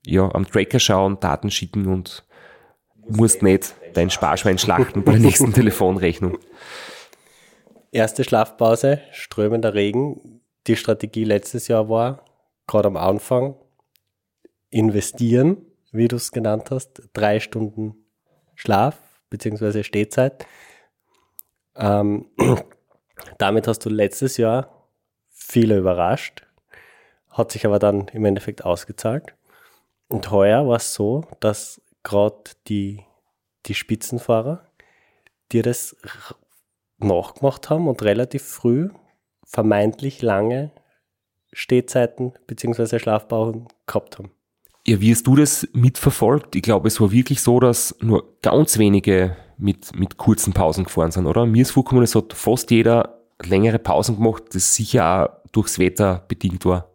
[0.06, 2.26] ja, am Tracker schauen, Daten schicken und
[3.08, 6.38] musst nicht dein Sparschwein schlachten bei der nächsten Telefonrechnung.
[7.92, 10.42] Erste Schlafpause, strömender Regen.
[10.68, 12.26] Die Strategie letztes Jahr war,
[12.68, 13.56] gerade am Anfang,
[14.70, 15.58] investieren,
[15.94, 17.96] wie du es genannt hast, drei Stunden
[18.56, 18.98] Schlaf
[19.30, 19.84] bzw.
[19.84, 20.46] Stehzeit.
[21.76, 22.26] Ähm,
[23.38, 24.90] damit hast du letztes Jahr
[25.30, 26.46] viele überrascht,
[27.30, 29.36] hat sich aber dann im Endeffekt ausgezahlt.
[30.08, 33.04] Und heuer war es so, dass gerade die,
[33.66, 34.68] die Spitzenfahrer
[35.52, 35.96] dir das
[36.98, 38.90] nachgemacht haben und relativ früh
[39.46, 40.72] vermeintlich lange
[41.52, 43.00] Stehzeiten bzw.
[43.00, 44.32] Schlafpausen gehabt haben.
[44.86, 46.56] Ja, wie hast du das mitverfolgt?
[46.58, 51.12] Ich glaube, es war wirklich so, dass nur ganz wenige mit, mit kurzen Pausen gefahren
[51.12, 51.46] sind, oder?
[51.46, 56.26] Mir ist vorgekommen, es hat fast jeder längere Pausen gemacht, das sicher auch durchs Wetter
[56.28, 56.90] bedingt war.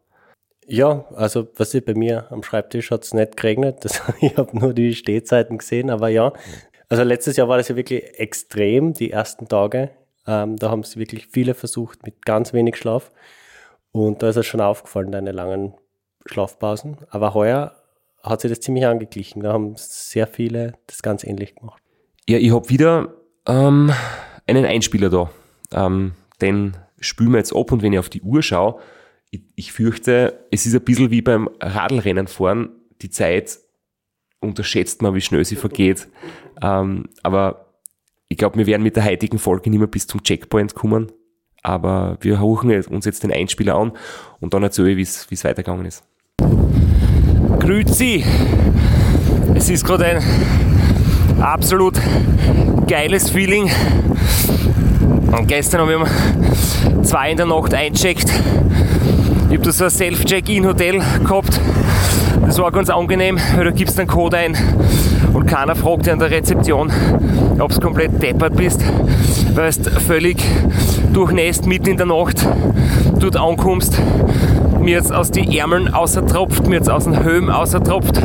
[0.67, 3.79] Ja, also was ich bei mir am Schreibtisch hat es nicht geregnet.
[3.87, 6.35] Das, ich habe nur die Stehzeiten gesehen, aber ja.
[6.91, 9.91] Also letztes Jahr war das ja wirklich extrem, die ersten Tage.
[10.27, 13.11] Ähm, da haben es wirklich viele versucht mit ganz wenig Schlaf.
[13.93, 15.73] Und da ist es schon aufgefallen, deine langen
[16.27, 16.99] Schlafpausen.
[17.09, 17.78] Aber heuer
[18.23, 19.43] hat sich das ziemlich angeglichen.
[19.43, 21.83] Da haben sehr viele das ganz ähnlich gemacht.
[22.29, 23.15] Ja, ich habe wieder
[23.47, 23.93] ähm,
[24.47, 25.31] einen Einspieler da.
[25.73, 28.81] Ähm, den spülen wir jetzt ab und wenn ich auf die Uhr schaue,
[29.31, 32.71] ich, ich fürchte, es ist ein bisschen wie beim Radlrennen fahren.
[33.03, 33.59] Die Zeit
[34.41, 36.09] unterschätzt man, wie schnell sie vergeht.
[36.63, 37.73] Ähm, aber
[38.29, 41.13] ich glaube, wir werden mit der heutigen Folge nicht mehr bis zum Checkpoint kommen.
[41.63, 43.93] Aber wir hochen uns jetzt den Einspieler an
[44.41, 46.05] und dann erzähle ich, wie es weitergegangen ist.
[47.69, 48.25] Grüezi!
[49.55, 50.23] Es ist gerade ein
[51.43, 52.01] absolut
[52.87, 53.71] geiles Feeling.
[55.37, 58.33] Und gestern haben wir zwei in der Nacht eincheckt.
[59.51, 61.61] Ich habe da so ein Self-Check-In-Hotel gehabt.
[62.47, 64.57] Das war ganz angenehm, weil da gibst einen Code ein
[65.35, 66.91] und keiner fragt dich an der Rezeption,
[67.59, 68.83] ob du komplett deppert bist,
[69.55, 70.43] weil du völlig
[71.13, 72.47] durchnässt mitten in der Nacht
[73.21, 74.01] dort ankommst
[74.89, 78.23] mir jetzt aus den Ärmeln außertropft, mir jetzt aus den Höhen außertropft.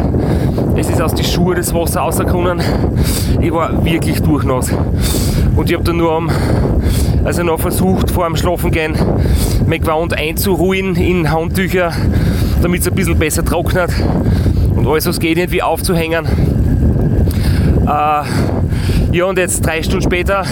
[0.78, 2.62] Es ist aus den Schuhen das Wasser rausgekommen.
[3.42, 4.72] Ich war wirklich durchnass.
[5.58, 6.32] Und ich habe dann nur am,
[7.26, 8.94] also noch versucht, vor dem Schlafen gehen,
[9.68, 11.92] mein Gewand einzuruhen in Handtücher,
[12.62, 13.92] damit es ein bisschen besser trocknet
[14.74, 16.26] und alles, was geht, irgendwie aufzuhängen.
[17.86, 18.24] Äh,
[19.12, 20.46] ja, und jetzt drei Stunden später,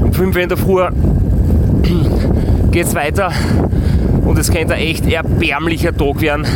[0.00, 0.88] um 5 Uhr in der Früh,
[2.72, 3.30] geht es weiter
[4.30, 6.46] und es könnte ein echt erbärmlicher Tag werden,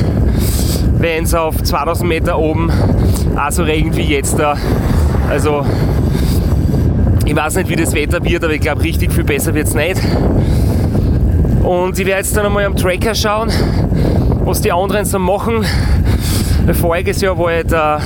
[0.97, 2.70] wenn es auf 2000 Meter oben
[3.37, 4.57] auch so regnet wie jetzt da.
[5.29, 5.66] Also
[7.27, 9.75] ich weiß nicht, wie das Wetter wird, aber ich glaube, richtig viel besser wird es
[9.75, 10.01] nicht.
[11.64, 13.51] Und ich werde jetzt dann einmal am Tracker schauen,
[14.45, 15.64] was die anderen so machen.
[16.75, 18.01] Voriges Jahr war ich der,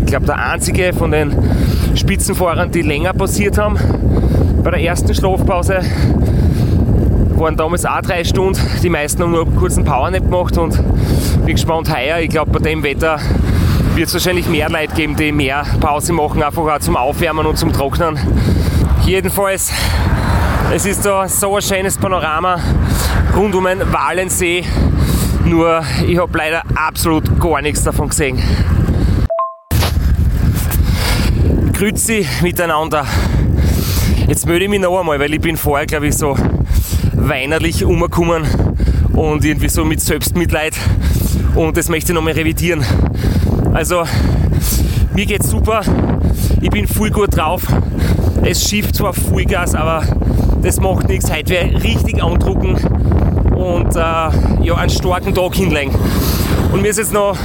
[0.00, 1.36] ich glaube, der einzige von den
[1.96, 3.76] Spitzenfahrern, die länger passiert haben.
[4.64, 5.80] Bei der ersten Schlafpause
[7.40, 8.60] waren damals auch drei Stunden.
[8.82, 10.76] Die meisten haben nur einen kurzen Powernap gemacht und
[11.46, 12.18] bin gespannt heuer.
[12.18, 13.18] Ich glaube, bei dem Wetter
[13.94, 17.56] wird es wahrscheinlich mehr Leute geben, die mehr Pause machen, einfach auch zum Aufwärmen und
[17.56, 18.18] zum Trocknen.
[19.04, 19.72] Jedenfalls,
[20.72, 22.60] es ist da so ein schönes Panorama
[23.34, 24.64] rund um den Walensee.
[25.44, 28.38] Nur ich habe leider absolut gar nichts davon gesehen.
[31.72, 33.06] Grüezi miteinander.
[34.28, 36.36] Jetzt melde ich mich noch einmal, weil ich bin vorher, glaube ich, so
[37.28, 38.44] weinerlich umgekommen
[39.12, 40.74] und irgendwie so mit Selbstmitleid
[41.54, 42.84] und das möchte ich nochmal revidieren.
[43.72, 44.04] Also,
[45.14, 45.82] mir geht's super,
[46.60, 47.62] ich bin voll gut drauf.
[48.42, 50.02] Es schifft zwar Vollgas, aber
[50.62, 51.30] das macht nichts.
[51.30, 52.76] Heute ich richtig andrucken
[53.54, 55.94] und äh, ja, einen starken Tag hinlegen.
[56.72, 57.36] Und mir ist jetzt noch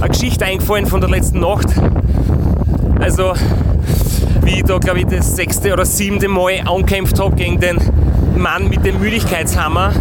[0.00, 1.68] eine Geschichte eingefallen von der letzten Nacht.
[3.00, 3.32] Also,
[4.42, 7.78] wie ich da, glaube ich, das sechste oder siebte Mal angekämpft habe gegen den
[8.36, 9.92] Mann mit dem Müdigkeitshammer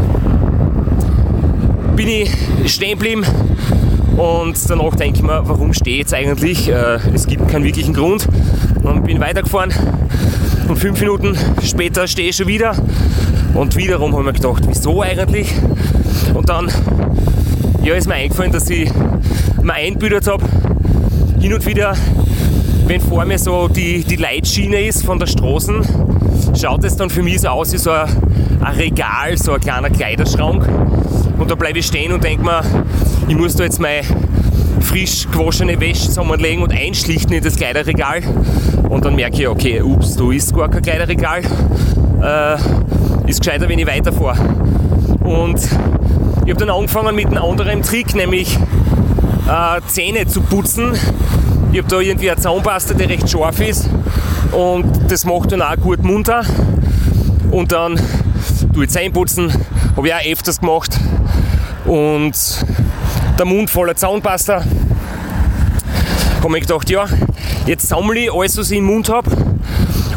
[1.95, 2.29] bin ich
[2.65, 3.23] stehen geblieben
[4.17, 6.69] und danach denke ich mir, warum stehe ich jetzt eigentlich?
[6.69, 8.27] Äh, es gibt keinen wirklichen Grund.
[8.83, 9.73] Und bin weitergefahren
[10.67, 12.75] und fünf Minuten später stehe ich schon wieder
[13.55, 15.51] und wiederum habe ich mir gedacht, wieso eigentlich?
[16.33, 16.69] Und dann
[17.83, 18.91] ja, ist mir eingefallen, dass ich
[19.61, 20.43] mir einbildet habe,
[21.39, 21.95] hin und wieder,
[22.85, 25.81] wenn vor mir so die, die Leitschiene ist von der Straße,
[26.57, 28.09] schaut es dann für mich so aus wie so ein,
[28.61, 30.67] ein Regal, so ein kleiner Kleiderschrank.
[31.37, 32.61] Und da bleibe ich stehen und denke mir,
[33.27, 34.03] ich muss da jetzt meine
[34.81, 38.21] frisch gewaschene Wäsche zusammenlegen und einschlichten in das Kleiderregal.
[38.89, 41.41] Und dann merke ich, okay, ups, da ist gar kein Kleiderregal.
[42.21, 44.37] Äh, ist gescheiter, wenn ich weiterfahre.
[45.21, 45.59] Und
[46.45, 48.57] ich habe dann angefangen mit einem anderen Trick, nämlich
[49.47, 50.93] äh, Zähne zu putzen.
[51.75, 53.89] Ich habe da irgendwie eine Zahnpasta, die recht scharf ist
[54.53, 56.45] und das macht dann auch gut munter.
[57.51, 57.99] Und dann
[58.73, 59.51] tue ich Zähne putzen,
[59.97, 60.97] habe ich auch öfters gemacht.
[61.83, 62.33] Und
[63.37, 64.63] der Mund voller Zaunpasta.
[66.41, 67.07] Habe ich gedacht, ja,
[67.65, 69.29] jetzt sammle ich alles, was ich im Mund habe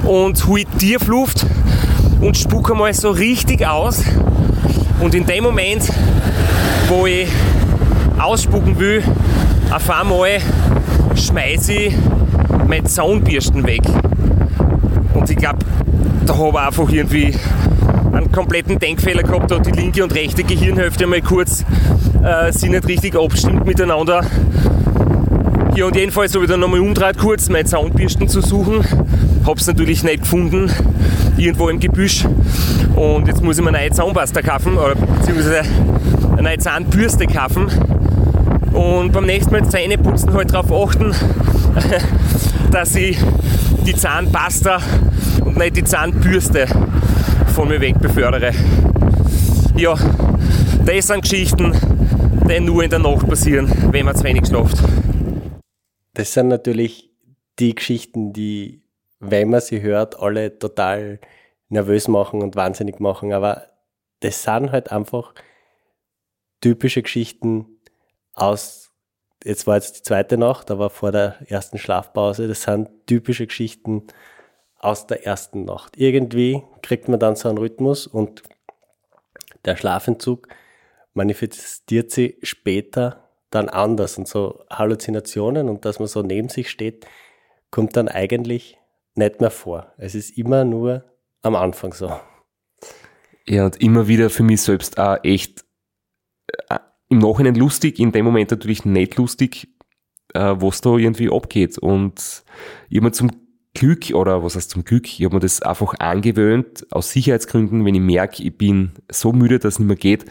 [0.05, 1.45] und hole Tiefluft
[2.21, 4.05] und spucke mal so richtig aus.
[5.01, 5.91] Und in dem Moment,
[6.87, 7.29] wo ich
[8.17, 9.03] ausspucken will,
[9.73, 10.41] auf einmal
[11.19, 11.95] schmeiße ich
[12.67, 13.83] meine Zaunbürsten weg.
[15.15, 15.59] Und ich glaube,
[16.27, 17.35] da habe ich einfach irgendwie
[18.13, 21.65] einen kompletten Denkfehler gehabt, da die linke und rechte Gehirnhälfte mal kurz
[22.23, 24.25] äh, sich nicht richtig abstimmt miteinander.
[25.75, 28.85] Ja, und jedenfalls habe ich dann nochmal umdreht kurz, meine Zaunbürsten zu suchen.
[29.47, 30.71] Hab's natürlich nicht gefunden,
[31.37, 32.25] irgendwo im Gebüsch.
[32.97, 35.63] Und jetzt muss ich mir eine neue Zahnpasta kaufen, oder beziehungsweise
[36.33, 37.69] eine neue Zahnbürste kaufen.
[38.79, 41.13] Und beim nächsten Mal Zähne putzen halt darauf achten,
[42.71, 43.19] dass ich
[43.85, 44.81] die Zahnpasta
[45.45, 46.69] und nicht die Zahnbürste
[47.57, 48.53] von mir weg befördere.
[49.75, 49.97] Ja,
[50.85, 51.73] das sind Geschichten,
[52.49, 54.77] die nur in der Nacht passieren, wenn man zu wenig schlaft.
[56.15, 57.11] Das sind natürlich
[57.59, 58.85] die Geschichten, die,
[59.19, 61.19] wenn man sie hört, alle total
[61.69, 63.33] nervös machen und wahnsinnig machen.
[63.33, 63.65] Aber
[64.21, 65.35] das sind halt einfach
[66.61, 67.78] typische Geschichten
[68.41, 68.91] aus,
[69.45, 74.07] jetzt war jetzt die zweite Nacht, aber vor der ersten Schlafpause, das sind typische Geschichten
[74.79, 75.97] aus der ersten Nacht.
[75.97, 78.43] Irgendwie kriegt man dann so einen Rhythmus und
[79.65, 80.49] der Schlafentzug
[81.15, 87.07] manifestiert sich später dann anders und so Halluzinationen und dass man so neben sich steht,
[87.71, 88.79] kommt dann eigentlich
[89.15, 89.93] nicht mehr vor.
[89.97, 91.05] Es ist immer nur
[91.43, 92.13] am Anfang so.
[93.47, 95.65] Ja, und immer wieder für mich selbst auch echt
[96.69, 96.79] äh,
[97.09, 99.69] im Nachhinein lustig, in dem Moment natürlich nicht lustig,
[100.35, 101.79] äh, was da irgendwie abgeht.
[101.79, 102.45] Und
[102.89, 103.31] ich habe zum
[103.75, 107.95] Glück, oder was heißt zum Glück, ich habe mir das einfach angewöhnt, aus Sicherheitsgründen, wenn
[107.95, 110.25] ich merke, ich bin so müde, dass es nicht mehr geht,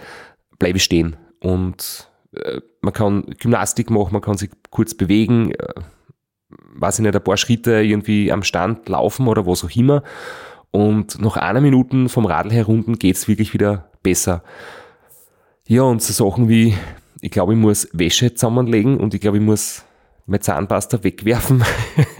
[0.60, 1.16] bleibe ich stehen.
[1.40, 5.74] Und äh, man kann Gymnastik machen, man kann sich kurz bewegen, äh,
[6.76, 10.04] weiß ich nicht, ein paar Schritte irgendwie am Stand laufen oder was auch immer.
[10.72, 14.44] Und nach einer Minute vom Radl herunden geht's wirklich wieder besser.
[15.70, 16.76] Ja, und so Sachen wie,
[17.20, 19.84] ich glaube, ich muss Wäsche zusammenlegen und ich glaube, ich muss
[20.26, 21.62] meine Zahnpasta wegwerfen.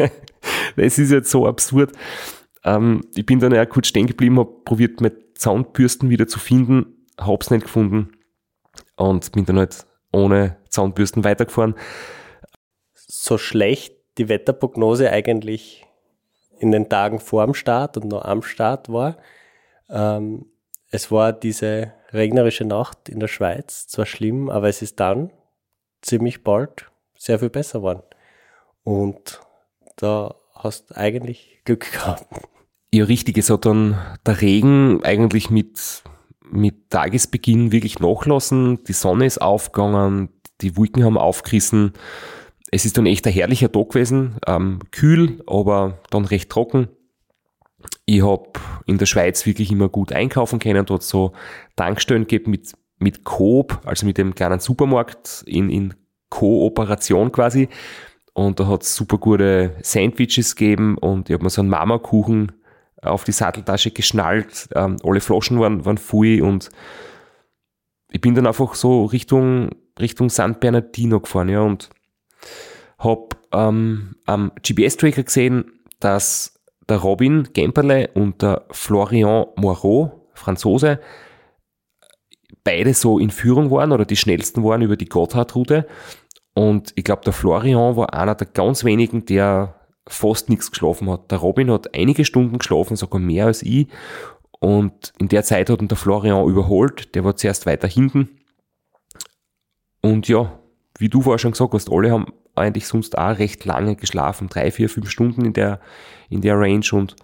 [0.76, 1.94] das ist jetzt so absurd.
[2.66, 7.06] Ähm, ich bin dann ja kurz stehen geblieben, habe probiert, meine Zahnbürsten wieder zu finden,
[7.18, 8.10] hab's nicht gefunden
[8.98, 11.76] und bin dann halt ohne Zahnbürsten weitergefahren.
[12.96, 15.86] So schlecht die Wetterprognose eigentlich
[16.60, 19.16] in den Tagen vor dem Start und noch am Start war.
[19.90, 20.48] Ähm,
[20.92, 25.32] es war diese regnerische Nacht in der Schweiz, zwar schlimm, aber es ist dann
[26.02, 28.04] ziemlich bald sehr viel besser geworden.
[28.84, 29.42] Und
[29.98, 32.26] da hast du eigentlich Glück gehabt.
[32.94, 33.38] Ja, richtig.
[33.38, 36.04] Es hat dann der Regen eigentlich mit,
[36.50, 38.84] mit Tagesbeginn wirklich nachlassen.
[38.86, 40.30] Die Sonne ist aufgegangen,
[40.62, 41.94] die Wolken haben aufgerissen.
[42.72, 44.38] Es ist dann echt ein herrlicher Tag gewesen.
[44.46, 46.88] Ähm, kühl, aber dann recht trocken.
[48.06, 48.52] Ich habe
[48.86, 50.86] in der Schweiz wirklich immer gut einkaufen können.
[50.86, 51.34] Dort so
[51.76, 55.94] Tankstellen gegeben mit, mit Coop, also mit dem kleinen Supermarkt in, in
[56.30, 57.70] Kooperation quasi.
[58.34, 62.52] Und da hat es super gute Sandwiches gegeben und ich habe mir so einen Marmorkuchen
[63.02, 64.70] auf die Satteltasche geschnallt.
[64.76, 66.70] Ähm, alle Flaschen waren, waren voll und
[68.12, 71.90] ich bin dann einfach so Richtung, Richtung San Bernardino gefahren, ja, und
[73.00, 76.57] habe ähm, am GPS-Tracker gesehen, dass
[76.90, 81.00] der Robin Gemperle und der Florian Moreau, Franzose,
[82.64, 85.88] beide so in Führung waren oder die schnellsten waren über die Gotthardroute.
[86.54, 89.76] Und ich glaube, der Florian war einer der ganz wenigen, der
[90.08, 91.32] fast nichts geschlafen hat.
[91.32, 93.88] Der Robin hat einige Stunden geschlafen, sogar mehr als ich.
[94.60, 97.14] Und in der Zeit hat ihn der Florian überholt.
[97.16, 98.30] Der war zuerst weiter hinten.
[100.02, 100.60] Und ja,
[100.98, 104.72] wie du vorher schon gesagt hast, alle haben eigentlich sonst auch recht lange geschlafen, drei,
[104.72, 105.80] vier, fünf Stunden in der,
[106.30, 106.86] in der Range.
[106.92, 107.16] Und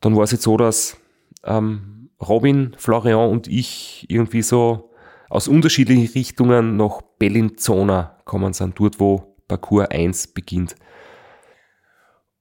[0.00, 0.96] dann war es jetzt so, dass
[1.44, 4.90] ähm, Robin, Florian und ich irgendwie so
[5.28, 10.74] aus unterschiedlichen Richtungen nach Bellinzona kommen sind, dort wo Parcours 1 beginnt.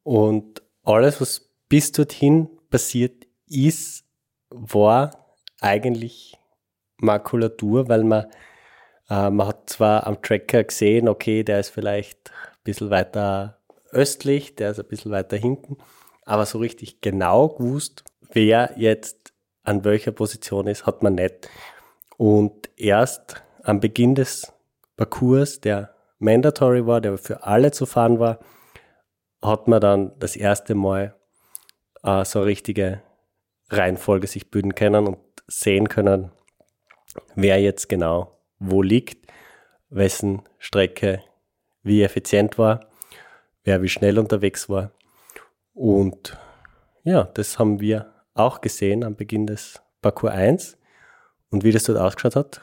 [0.03, 4.05] Und alles, was bis dorthin passiert ist,
[4.49, 6.35] war eigentlich
[6.97, 8.25] Makulatur, weil man
[9.09, 13.58] äh, man hat zwar am Tracker gesehen, okay, der ist vielleicht ein bisschen weiter
[13.91, 15.77] östlich, der ist ein bisschen weiter hinten,
[16.25, 19.33] aber so richtig genau gewusst, wer jetzt
[19.63, 21.49] an welcher Position ist, hat man nicht.
[22.17, 24.51] Und erst am Beginn des
[24.95, 28.39] Parcours, der mandatory war, der für alle zu fahren war,
[29.41, 31.15] hat man dann das erste Mal
[32.03, 33.01] äh, so eine richtige
[33.69, 35.17] Reihenfolge sich bilden können und
[35.47, 36.31] sehen können,
[37.35, 39.31] wer jetzt genau wo liegt.
[39.89, 41.23] wessen Strecke
[41.81, 42.88] wie effizient war,
[43.63, 44.91] wer wie schnell unterwegs war.
[45.73, 46.37] Und
[47.03, 50.77] ja, das haben wir auch gesehen am Beginn des Parcours 1.
[51.49, 52.61] Und wie das dort ausgeschaut hat,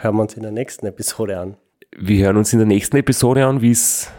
[0.00, 1.56] hören wir uns in der nächsten Episode an.
[1.96, 4.10] Wir hören uns in der nächsten Episode an, wie es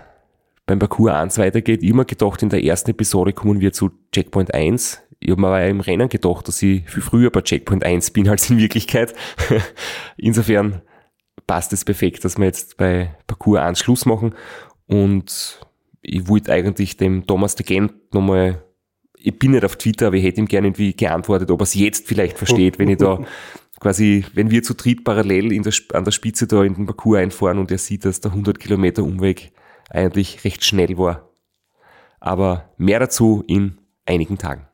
[0.66, 1.82] beim Parcours 1 weitergeht.
[1.82, 5.02] Mir gedacht, in der ersten Episode kommen wir zu Checkpoint 1.
[5.20, 8.28] Ich habe mir aber im Rennen gedacht, dass ich viel früher bei Checkpoint 1 bin
[8.30, 9.14] als in Wirklichkeit.
[10.18, 10.82] Insofern
[11.48, 14.36] passt es perfekt, dass wir jetzt bei Parcours 1 Schluss machen.
[14.88, 15.60] Und
[16.02, 18.64] ich wollte eigentlich dem Thomas de Gent nochmal,
[19.18, 21.74] ich bin nicht auf Twitter, aber ich hätte ihm gerne irgendwie geantwortet, ob er es
[21.74, 23.20] jetzt vielleicht versteht, wenn ich da
[23.80, 27.58] quasi, wenn wir zu dritt parallel der, an der Spitze da in den Parcours einfahren
[27.58, 29.52] und er sieht, dass der 100 Kilometer Umweg
[29.90, 31.30] eigentlich recht schnell war.
[32.20, 34.68] Aber mehr dazu in einigen Tagen.